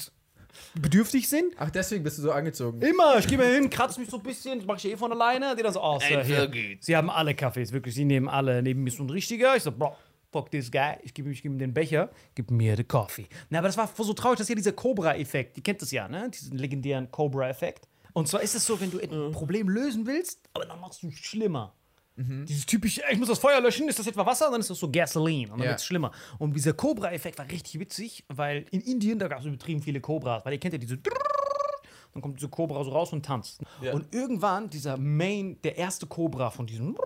[0.73, 1.53] bedürftig sind.
[1.58, 2.81] Ach, deswegen bist du so angezogen.
[2.81, 5.12] Immer, ich gehe mal hin, kratze mich so ein bisschen, das mache ich eh von
[5.12, 5.55] alleine.
[5.55, 6.49] Die dann so, oh, Sir, hier.
[6.79, 7.95] Sie haben alle Kaffees, wirklich.
[7.95, 8.62] Sie nehmen alle.
[8.62, 9.55] Neben mir ist so ein richtiger.
[9.55, 9.95] Ich so, bro,
[10.36, 10.98] fuck this guy.
[11.04, 13.28] Ich gebe geb ihm den Becher, gib mir den Coffee.
[13.50, 15.56] Na, aber das war so traurig, das ist ja dieser Cobra-Effekt.
[15.56, 16.30] Ihr kennt das ja, ne?
[16.30, 17.88] Diesen legendären Cobra-Effekt.
[18.12, 21.08] Und zwar ist es so, wenn du ein Problem lösen willst, aber dann machst du
[21.08, 21.74] es schlimmer.
[22.17, 24.50] Dieses typische, ich muss das Feuer löschen, ist das etwa Wasser?
[24.50, 25.71] Dann ist das so Gasoline und dann Ja.
[25.71, 26.12] wird es schlimmer.
[26.38, 30.45] Und dieser Cobra-Effekt war richtig witzig, weil in Indien, da gab es übertrieben viele Cobras,
[30.45, 33.62] weil ihr kennt ja diese dann kommt diese Cobra so raus und tanzt.
[33.82, 33.93] Ja.
[33.93, 36.98] Und irgendwann dieser Main, der erste Cobra von diesem,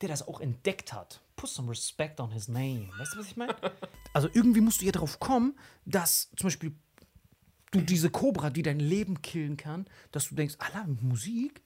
[0.00, 1.20] der das auch entdeckt hat.
[1.36, 2.88] Put some respect on his name.
[2.98, 3.54] Weißt du, was ich meine?
[4.12, 6.72] Also irgendwie musst du ja darauf kommen, dass zum Beispiel
[7.70, 11.60] du diese Cobra, die dein Leben killen kann, dass du denkst, Allah, Musik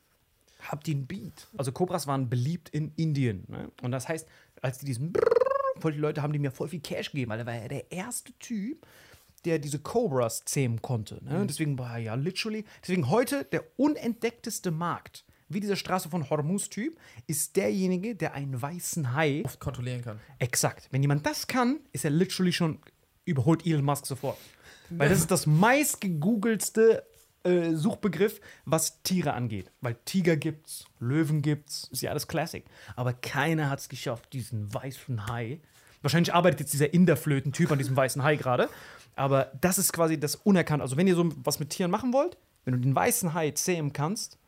[0.58, 1.46] habt ihr einen Beat.
[1.56, 3.44] Also Cobras waren beliebt in Indien.
[3.46, 3.70] Ne?
[3.82, 4.28] Und das heißt,
[4.60, 5.12] als die diesen
[5.78, 7.90] voll die Leute haben die mir voll viel Cash gegeben, weil er war ja der
[7.90, 8.86] erste Typ,
[9.44, 11.24] der diese Cobras zähmen konnte.
[11.24, 11.46] Ne?
[11.46, 16.98] Deswegen war er ja literally, deswegen heute der unentdeckteste Markt, wie dieser Straße von Hormuz-Typ,
[17.26, 20.20] ist derjenige, der einen weißen Hai Oft kontrollieren kann.
[20.38, 20.88] Exakt.
[20.90, 22.78] Wenn jemand das kann, ist er literally schon
[23.24, 24.38] überholt Elon Musk sofort.
[24.90, 27.04] Weil das ist das meistgegoogelste
[27.42, 29.70] äh, Suchbegriff, was Tiere angeht.
[29.80, 32.64] Weil Tiger gibt's, Löwen gibt's, ist ja alles Classic.
[32.96, 35.60] Aber keiner hat es geschafft, diesen weißen Hai.
[36.02, 38.68] Wahrscheinlich arbeitet jetzt dieser Inderflöten-Typ an diesem weißen Hai gerade.
[39.16, 40.82] Aber das ist quasi das Unerkannt.
[40.82, 43.92] Also, wenn ihr so was mit Tieren machen wollt, wenn du den weißen Hai zähmen
[43.92, 44.38] kannst,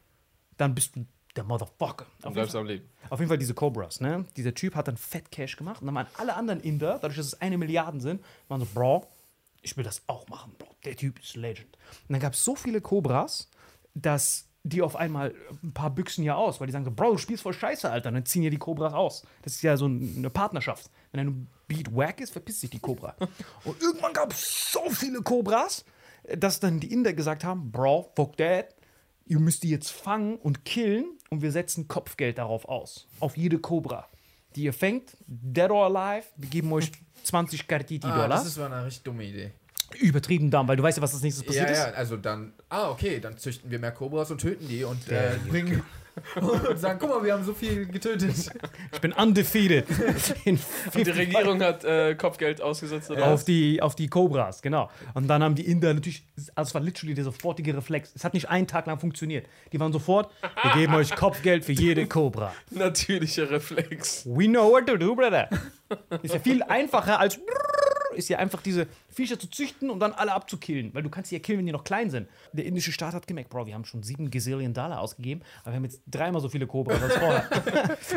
[0.56, 2.06] dann bist du der Motherfucker.
[2.22, 2.88] Auf bleibst am Leben.
[3.08, 4.26] auf jeden Fall diese Cobras, ne?
[4.36, 7.26] Dieser Typ hat dann Fett Cash gemacht und dann waren alle anderen Inder, dadurch, dass
[7.26, 9.06] es eine Milliarde sind, waren so, Bro,
[9.62, 10.68] ich will das auch machen, Bro.
[10.84, 11.76] Der Typ ist Legend.
[12.08, 13.48] Und dann gab es so viele Cobras,
[13.94, 17.18] dass die auf einmal ein paar büchsen ja aus, weil die sagen so, Bro, du
[17.18, 18.10] spielst voll scheiße, Alter.
[18.10, 19.26] Und dann ziehen ja die Cobras aus.
[19.42, 20.90] Das ist ja so eine Partnerschaft.
[21.10, 23.16] Wenn ein Beat wack ist, verpisst sich die Cobra.
[23.64, 25.84] und irgendwann gab es so viele Cobras,
[26.36, 28.74] dass dann die Inder gesagt haben, Bro, fuck that.
[29.26, 33.06] Ihr müsst die jetzt fangen und killen und wir setzen Kopfgeld darauf aus.
[33.20, 34.08] Auf jede Cobra,
[34.56, 36.26] die ihr fängt, dead or alive.
[36.36, 36.90] Wir geben euch
[37.24, 39.52] 20 Kartiti Ah, das ist eine richtig dumme Idee.
[40.00, 41.96] Übertrieben dumm, weil du weißt ja, was als nächstes Ja, passiert ja, ist.
[41.96, 45.82] also dann, ah, okay, dann züchten wir mehr Cobras und töten die und äh, bringen
[46.36, 48.34] und sagen, guck mal, wir haben so viel getötet.
[48.92, 49.86] Ich bin undefeated.
[50.44, 50.58] In
[50.94, 53.44] Die Regierung hat äh, Kopfgeld ausgesetzt oder auf was?
[53.44, 54.90] die, auf die Cobras, genau.
[55.14, 58.12] Und dann haben die Inder natürlich, also es war literally der sofortige Reflex.
[58.14, 59.46] Es hat nicht einen Tag lang funktioniert.
[59.72, 60.30] Die waren sofort,
[60.62, 62.52] wir geben euch Kopfgeld für jede Cobra.
[62.70, 64.26] Natürlicher Reflex.
[64.26, 65.48] We know what to do, brother.
[66.22, 67.38] Ist ja viel einfacher als
[68.12, 70.94] ist ja einfach diese Viecher zu züchten und dann alle abzukillen.
[70.94, 72.28] Weil du kannst sie ja killen, wenn die noch klein sind.
[72.52, 75.76] Der indische Staat hat gemerkt, Bro, wir haben schon sieben Gazillion Dollar ausgegeben, aber wir
[75.76, 77.48] haben jetzt dreimal so viele Cobras als vorher.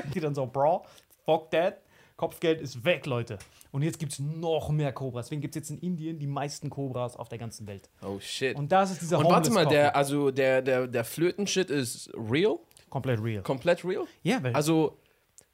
[0.13, 0.85] die dann so, Bro,
[1.25, 1.77] fuck that.
[2.17, 3.37] Kopfgeld ist weg, Leute.
[3.71, 5.25] Und jetzt gibt es noch mehr Cobras.
[5.25, 7.89] Deswegen gibt es jetzt in Indien die meisten Cobras auf der ganzen Welt.
[8.01, 8.55] Oh shit.
[8.55, 12.57] Und das ist dieser Und warte mal, der, also der, der, der Flöten-Shit ist real?
[12.89, 13.43] Komplett real.
[13.43, 14.05] Komplett real?
[14.23, 14.97] Ja, weil Also,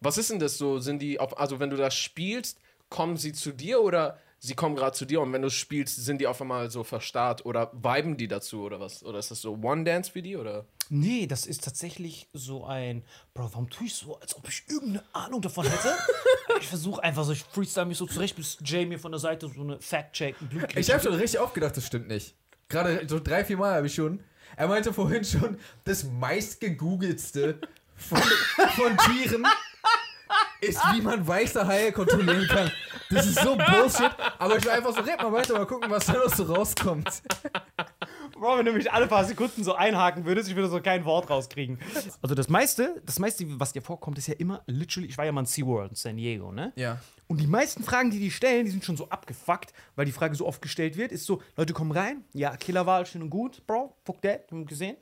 [0.01, 0.77] was ist denn das so?
[0.77, 4.75] Sind die, auf, also wenn du das spielst, kommen sie zu dir oder sie kommen
[4.75, 8.17] gerade zu dir und wenn du spielst, sind die auf einmal so verstarrt oder viben
[8.17, 9.03] die dazu oder was?
[9.03, 10.65] Oder ist das so One-Dance für die oder?
[10.89, 13.03] Nee, das ist tatsächlich so ein.
[13.33, 15.95] Bro, warum tue ich so, als ob ich irgendeine Ahnung davon hätte?
[16.59, 19.47] ich versuche einfach so, ich freestyle mich so zurecht, bis Jay mir von der Seite
[19.47, 22.33] so eine Fact-Check, ein Blut Ich habe schon richtig oft gedacht, das stimmt nicht.
[22.67, 24.21] Gerade so drei, vier Mal habe ich schon.
[24.57, 27.59] Er meinte vorhin schon, das meistgegoogelste
[27.95, 28.21] von,
[28.75, 29.45] von Tieren
[30.61, 32.71] ist, wie man weiße Haie kontrollieren kann.
[33.09, 34.11] Das ist so Bullshit.
[34.39, 37.23] Aber ich will einfach so, red mal weiter, mal gucken, was da noch so rauskommt.
[38.33, 41.29] Bro, wenn du mich alle paar Sekunden so einhaken würdest, ich würde so kein Wort
[41.29, 41.79] rauskriegen.
[42.21, 45.31] Also das meiste, das meiste, was dir vorkommt, ist ja immer literally, ich war ja
[45.31, 46.71] mal in SeaWorld in San Diego, ne?
[46.75, 46.99] Ja.
[47.27, 50.35] Und die meisten Fragen, die die stellen, die sind schon so abgefuckt, weil die Frage
[50.35, 53.95] so oft gestellt wird, ist so, Leute kommen rein, ja, Killerwahl, schön und gut, Bro,
[54.03, 54.97] fuck that, haben wir gesehen.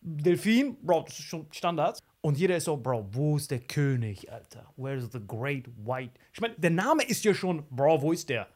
[0.00, 1.98] Delfin, Bro, das ist schon Standard.
[2.22, 4.72] Und jeder ist so, Bro, wo ist der König, Alter?
[4.76, 6.12] Where's the great white?
[6.32, 8.46] Ich meine, der Name ist ja schon, Bro, wo ist der?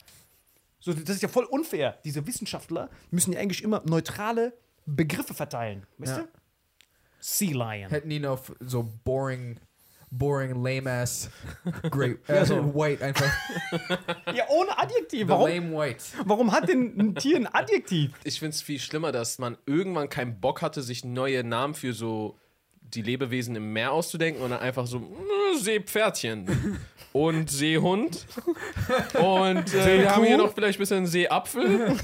[0.81, 1.99] So, das ist ja voll unfair.
[2.05, 4.53] Diese Wissenschaftler müssen ja eigentlich immer neutrale
[4.85, 5.87] Begriffe verteilen.
[5.99, 6.23] Weißt Ja.
[6.25, 6.29] du?
[7.21, 7.89] Sea Lion.
[7.91, 9.59] Hätten ihn auf so boring,
[10.18, 11.31] boring, lame ass,
[11.90, 12.74] great, äh, Ja, so.
[12.74, 13.31] white einfach.
[14.35, 15.20] Ja, ohne Adjektiv.
[15.22, 16.05] The Warum, lame white.
[16.24, 18.12] warum hat denn ein Tier ein Adjektiv?
[18.24, 21.92] Ich finde es viel schlimmer, dass man irgendwann keinen Bock hatte, sich neue Namen für
[21.92, 22.37] so
[22.95, 26.79] die Lebewesen im Meer auszudenken und dann einfach so äh, Seepferdchen
[27.13, 28.27] und Seehund
[29.15, 31.97] und äh, wir haben hier noch vielleicht ein bisschen Seeapfel,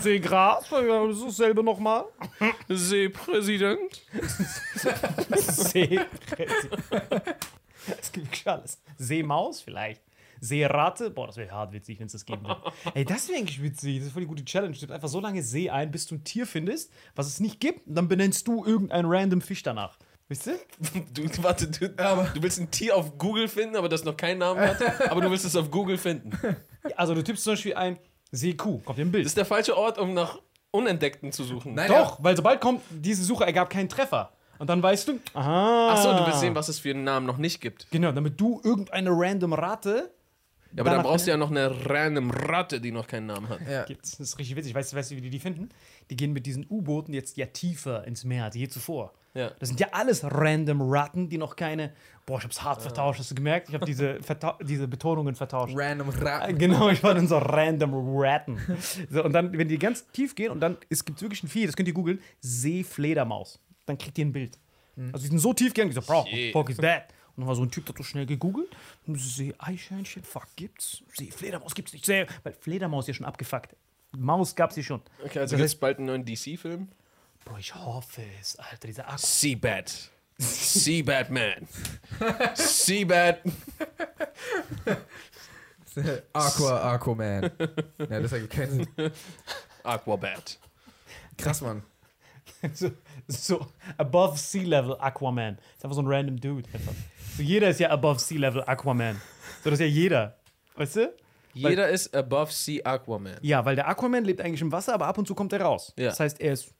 [0.00, 2.04] Seegras, ist dasselbe nochmal.
[2.68, 4.02] Seepräsident.
[5.34, 6.06] Seepräsident.
[8.00, 8.80] Es gibt wirklich alles.
[8.96, 10.00] Seemaus vielleicht.
[10.42, 11.10] Seerate.
[11.10, 12.60] Boah, das wäre hart witzig, wenn es das geben würde.
[12.94, 13.98] Ey, das wäre eigentlich witzig.
[13.98, 14.72] Das ist voll die gute Challenge.
[14.74, 17.60] Du gibst einfach so lange See ein, bis du ein Tier findest, was es nicht
[17.60, 19.98] gibt, und dann benennst du irgendeinen random Fisch danach.
[20.28, 20.50] Weißt du?
[21.14, 24.60] Du, warte, du, du willst ein Tier auf Google finden, aber das noch keinen Namen
[24.60, 24.80] hat,
[25.10, 26.32] aber du willst es auf Google finden.
[26.96, 27.98] Also du tippst zum Beispiel ein
[28.32, 29.24] Seekuh, kommt dir ein Bild.
[29.24, 30.40] Das ist der falsche Ort, um nach
[30.72, 31.74] Unentdeckten zu suchen.
[31.74, 34.32] Nein, Doch, weil sobald kommt, diese Suche ergab keinen Treffer.
[34.58, 35.92] Und dann weißt du, aha.
[35.92, 37.90] Achso, du willst sehen, was es für einen Namen noch nicht gibt.
[37.90, 40.04] Genau, damit du irgendeine random Rate Ja,
[40.80, 43.60] aber dann Danach- brauchst du ja noch eine random Ratte, die noch keinen Namen hat.
[43.68, 43.84] Ja.
[43.84, 44.12] gibt's.
[44.16, 44.74] Das ist richtig witzig.
[44.74, 45.68] Weißt du, weißt du, wie die die finden?
[46.10, 49.12] Die gehen mit diesen U-Booten jetzt ja tiefer ins Meer als je zuvor.
[49.34, 49.50] Ja.
[49.58, 51.92] Das sind ja alles random Ratten, die noch keine.
[52.26, 53.68] Boah, ich hab's hart vertauscht, hast du gemerkt?
[53.70, 55.74] Ich habe diese, Verta- diese Betonungen vertauscht.
[55.76, 56.58] Random Äh, Ratten.
[56.58, 58.58] Genau, ich war dann so random Ratten.
[59.10, 61.64] So, und dann, wenn die ganz tief gehen und dann, es gibt wirklich ein Vieh,
[61.66, 63.58] das könnt ihr googeln, Seefledermaus.
[63.86, 64.58] Dann kriegt ihr ein Bild.
[65.12, 67.04] Also die sind so tief gegangen, ich so, bro, what the fuck is that?
[67.36, 68.68] Und dann war so ein Typ, der hat so schnell gegoogelt.
[69.06, 71.02] Seeeichhörnchen, fuck, gibt's?
[71.14, 72.04] Seefledermaus gibt's nicht.
[72.04, 73.74] See Weil Fledermaus ist ja schon abgefuckt.
[74.16, 75.00] Maus gab's hier schon.
[75.24, 76.88] Okay, also Das es bald einen neuen DC-Film?
[77.44, 79.18] Bro, ich hoffe es, Alter, dieser Akku.
[79.18, 80.10] Seabat.
[80.38, 81.68] Seabat Man.
[82.54, 83.40] Seabat.
[86.32, 87.50] Aqua, Aquaman.
[87.98, 88.88] Ja, das ergibt keinen Sinn.
[89.82, 90.58] Aquabat.
[91.36, 91.82] Krass, Mann.
[92.74, 92.90] so,
[93.26, 93.66] so
[93.98, 95.58] above sea level Aquaman.
[95.76, 96.68] Ist einfach so ein random Dude.
[96.72, 96.94] Einfach.
[97.36, 99.20] So jeder ist ja above sea level Aquaman.
[99.64, 100.36] So das ist ja jeder.
[100.76, 101.12] Weißt du?
[101.54, 103.36] Jeder ist above sea Aquaman.
[103.42, 105.92] Ja, weil der Aquaman lebt eigentlich im Wasser, aber ab und zu kommt er raus.
[105.98, 106.08] Ja.
[106.10, 106.72] Das heißt, er ist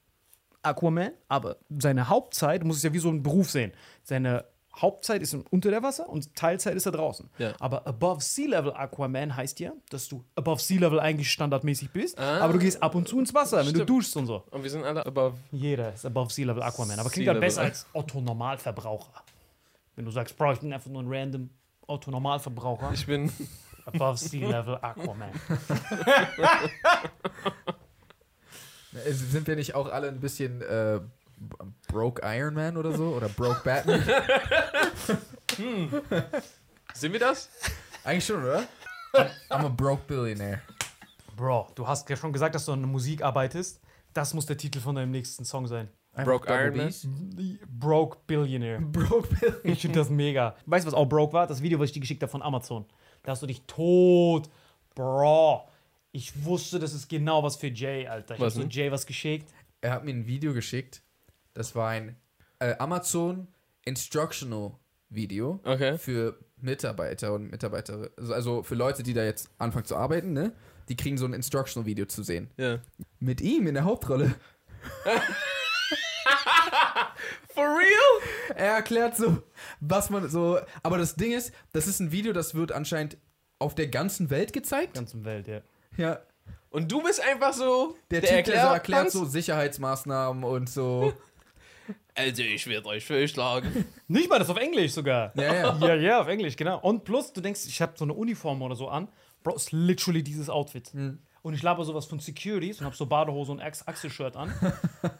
[0.61, 3.71] Aquaman, aber seine Hauptzeit, du musst es ja wie so ein Beruf sehen.
[4.03, 4.45] Seine
[4.75, 7.29] Hauptzeit ist unter der Wasser und Teilzeit ist er draußen.
[7.37, 7.53] Ja.
[7.59, 12.17] Aber above sea level Aquaman heißt ja, dass du above sea level eigentlich standardmäßig bist,
[12.17, 12.39] Ah.
[12.39, 13.89] aber du gehst ab und zu ins Wasser, wenn du Stimmt.
[13.89, 14.43] duschst und so.
[14.49, 15.35] Und wir sind alle above.
[15.51, 17.71] Jeder ist above sea level Aquaman, aber klingt dann besser Level.
[17.71, 19.13] als Otto Normalverbraucher.
[19.95, 21.49] Wenn du sagst, Bro, ich bin einfach nur ein random
[21.87, 23.31] Otto Normalverbraucher, Ich bin.
[23.85, 25.29] above sea level Aquaman.
[28.93, 30.99] Äh, Sind wir nicht auch alle ein bisschen äh,
[31.87, 33.09] Broke Iron Man oder so?
[33.15, 34.03] Oder Broke Batman?
[36.93, 37.49] Sind wir das?
[38.03, 38.63] Eigentlich schon, oder?
[39.49, 40.61] I'm a broke billionaire.
[41.35, 43.79] Bro, du hast ja schon gesagt, dass du an der Musik arbeitest.
[44.13, 45.89] Das muss der Titel von deinem nächsten Song sein.
[46.13, 47.59] Einfach Broke Double Iron Man?
[47.79, 48.79] Broke Billionaire.
[48.91, 49.61] Broke Billionaire.
[49.65, 50.55] Ich finde das mega.
[50.65, 51.47] Weißt du, was auch broke war?
[51.47, 52.85] Das Video, was ich dir geschickt habe von Amazon.
[53.23, 54.49] Da hast du dich tot.
[54.95, 55.67] Bro.
[56.11, 58.35] Ich wusste, das ist genau was für Jay, Alter.
[58.35, 58.67] Ich Was hab so?
[58.69, 59.51] Jay was geschickt.
[59.81, 61.01] Er hat mir ein Video geschickt.
[61.55, 62.15] Das war ein
[62.59, 63.47] äh, Amazon
[63.85, 64.73] Instructional
[65.09, 65.97] Video Okay.
[65.97, 68.09] für Mitarbeiter und Mitarbeiterinnen.
[68.17, 70.53] Also- Also für Leute, die da jetzt anfangen zu arbeiten, ne?
[70.89, 72.49] Die kriegen so ein Instructional Video zu sehen.
[72.57, 72.79] Ja.
[73.19, 74.35] Mit ihm in der Hauptrolle.
[77.53, 78.55] For real?
[78.55, 79.43] Er erklärt so,
[79.79, 80.59] was man so.
[80.81, 83.17] Aber das Ding ist, das ist ein Video, das wird anscheinend
[83.59, 84.95] auf der ganzen Welt gezeigt.
[84.95, 85.61] Ganzen Welt, ja.
[85.97, 86.19] Ja.
[86.69, 87.95] Und du bist einfach so.
[88.09, 91.13] Der, Typ, der so erklärt so Sicherheitsmaßnahmen und so.
[92.15, 93.85] Also, ich werde euch vorschlagen.
[94.07, 95.33] Nicht mal, das auf Englisch sogar.
[95.35, 95.77] Ja, ja.
[95.81, 96.79] Ja, ja, auf Englisch, genau.
[96.79, 99.07] Und plus, du denkst, ich habe so eine Uniform oder so an.
[99.41, 100.91] Bro, ist literally dieses Outfit.
[101.43, 104.51] Und ich laber sowas von Securities und hab so Badehose und Ax- Achselshirt an.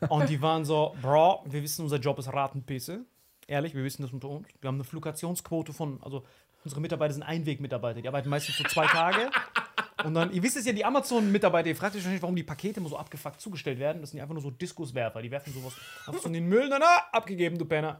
[0.10, 3.02] und die waren so, Bro, wir wissen, unser Job ist Ratenpisse.
[3.46, 4.48] Ehrlich, wir wissen das unter uns.
[4.62, 6.24] Wir haben eine Fluktuationsquote von, also
[6.64, 8.02] unsere Mitarbeiter sind Einwegmitarbeiter.
[8.02, 9.30] Die arbeiten meistens so zwei Tage.
[10.06, 12.80] Und dann, ihr wisst es ja, die Amazon-Mitarbeiter, ihr fragt euch wahrscheinlich, warum die Pakete
[12.80, 14.02] immer so abgefuckt zugestellt werden.
[14.02, 15.22] Das sind einfach nur so Diskuswerfer.
[15.22, 15.74] Die werfen sowas
[16.08, 16.68] einfach so in den Müll.
[16.70, 18.00] Na, na, abgegeben, du Penner.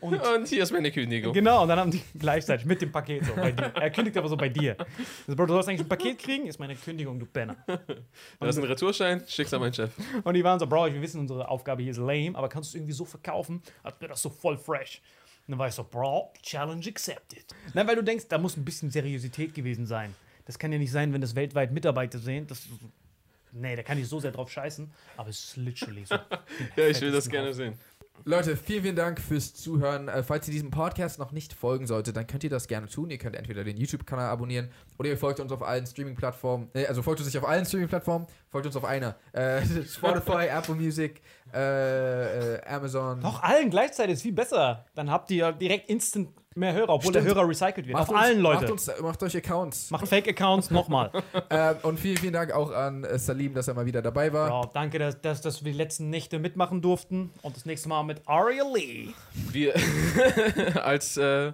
[0.00, 1.32] Und Und hier ist meine Kündigung.
[1.32, 3.72] Genau, und dann haben die gleichzeitig mit dem Paket so bei dir.
[3.74, 4.76] Er kündigt aber so bei dir.
[4.78, 7.56] Also, Bro, du sollst eigentlich ein Paket kriegen, ist meine Kündigung, du Penner.
[7.66, 9.90] Da ist ein Retourschein, schick's an meinen Chef.
[10.22, 12.76] Und die waren so, Bro, wir wissen, unsere Aufgabe hier ist lame, aber kannst du
[12.76, 15.00] es irgendwie so verkaufen, als wäre das so voll fresh.
[15.46, 17.44] Und dann war ich so, Bro, Challenge accepted.
[17.74, 20.14] Nein, weil du denkst, da muss ein bisschen Seriosität gewesen sein.
[20.46, 22.46] Das kann ja nicht sein, wenn das weltweit Mitarbeiter sehen.
[22.46, 22.62] Das,
[23.52, 26.14] nee, da kann ich so sehr drauf scheißen, aber es ist literally so.
[26.76, 27.78] Ja, ich will das gerne sehen.
[28.22, 30.08] Leute, vielen, vielen Dank fürs Zuhören.
[30.08, 33.10] Äh, falls ihr diesem Podcast noch nicht folgen solltet, dann könnt ihr das gerne tun.
[33.10, 36.70] Ihr könnt entweder den YouTube-Kanal abonnieren oder ihr folgt uns auf allen Streaming-Plattformen.
[36.74, 39.16] Äh, also folgt uns nicht auf allen Streaming-Plattformen, folgt uns auf einer.
[39.32, 41.20] Äh, Spotify, Apple Music,
[41.52, 43.20] äh, äh, Amazon.
[43.20, 44.86] Doch, allen gleichzeitig ist viel besser.
[44.94, 47.26] Dann habt ihr direkt instant mehr Hörer, obwohl Stimmt.
[47.26, 47.92] der Hörer recycelt wird.
[47.92, 48.60] Macht Auf uns, allen, Leute.
[48.62, 49.90] Macht, uns, macht euch Accounts.
[49.90, 51.10] Macht Fake-Accounts nochmal.
[51.50, 54.48] Ähm, und vielen, vielen Dank auch an äh, Salim, dass er mal wieder dabei war.
[54.48, 57.30] Ja, danke, dass, dass, dass wir die letzten Nächte mitmachen durften.
[57.42, 59.08] Und das nächste Mal mit Aria Lee.
[59.50, 59.74] Wir
[60.84, 61.52] als äh,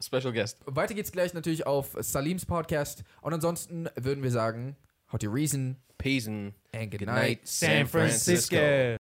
[0.00, 0.58] Special Guest.
[0.66, 3.04] Weiter geht's gleich natürlich auf Salims Podcast.
[3.22, 4.76] Und ansonsten würden wir sagen,
[5.12, 6.54] how to reason Pesen.
[6.72, 7.22] and good Good night.
[7.22, 8.98] night, San Francisco.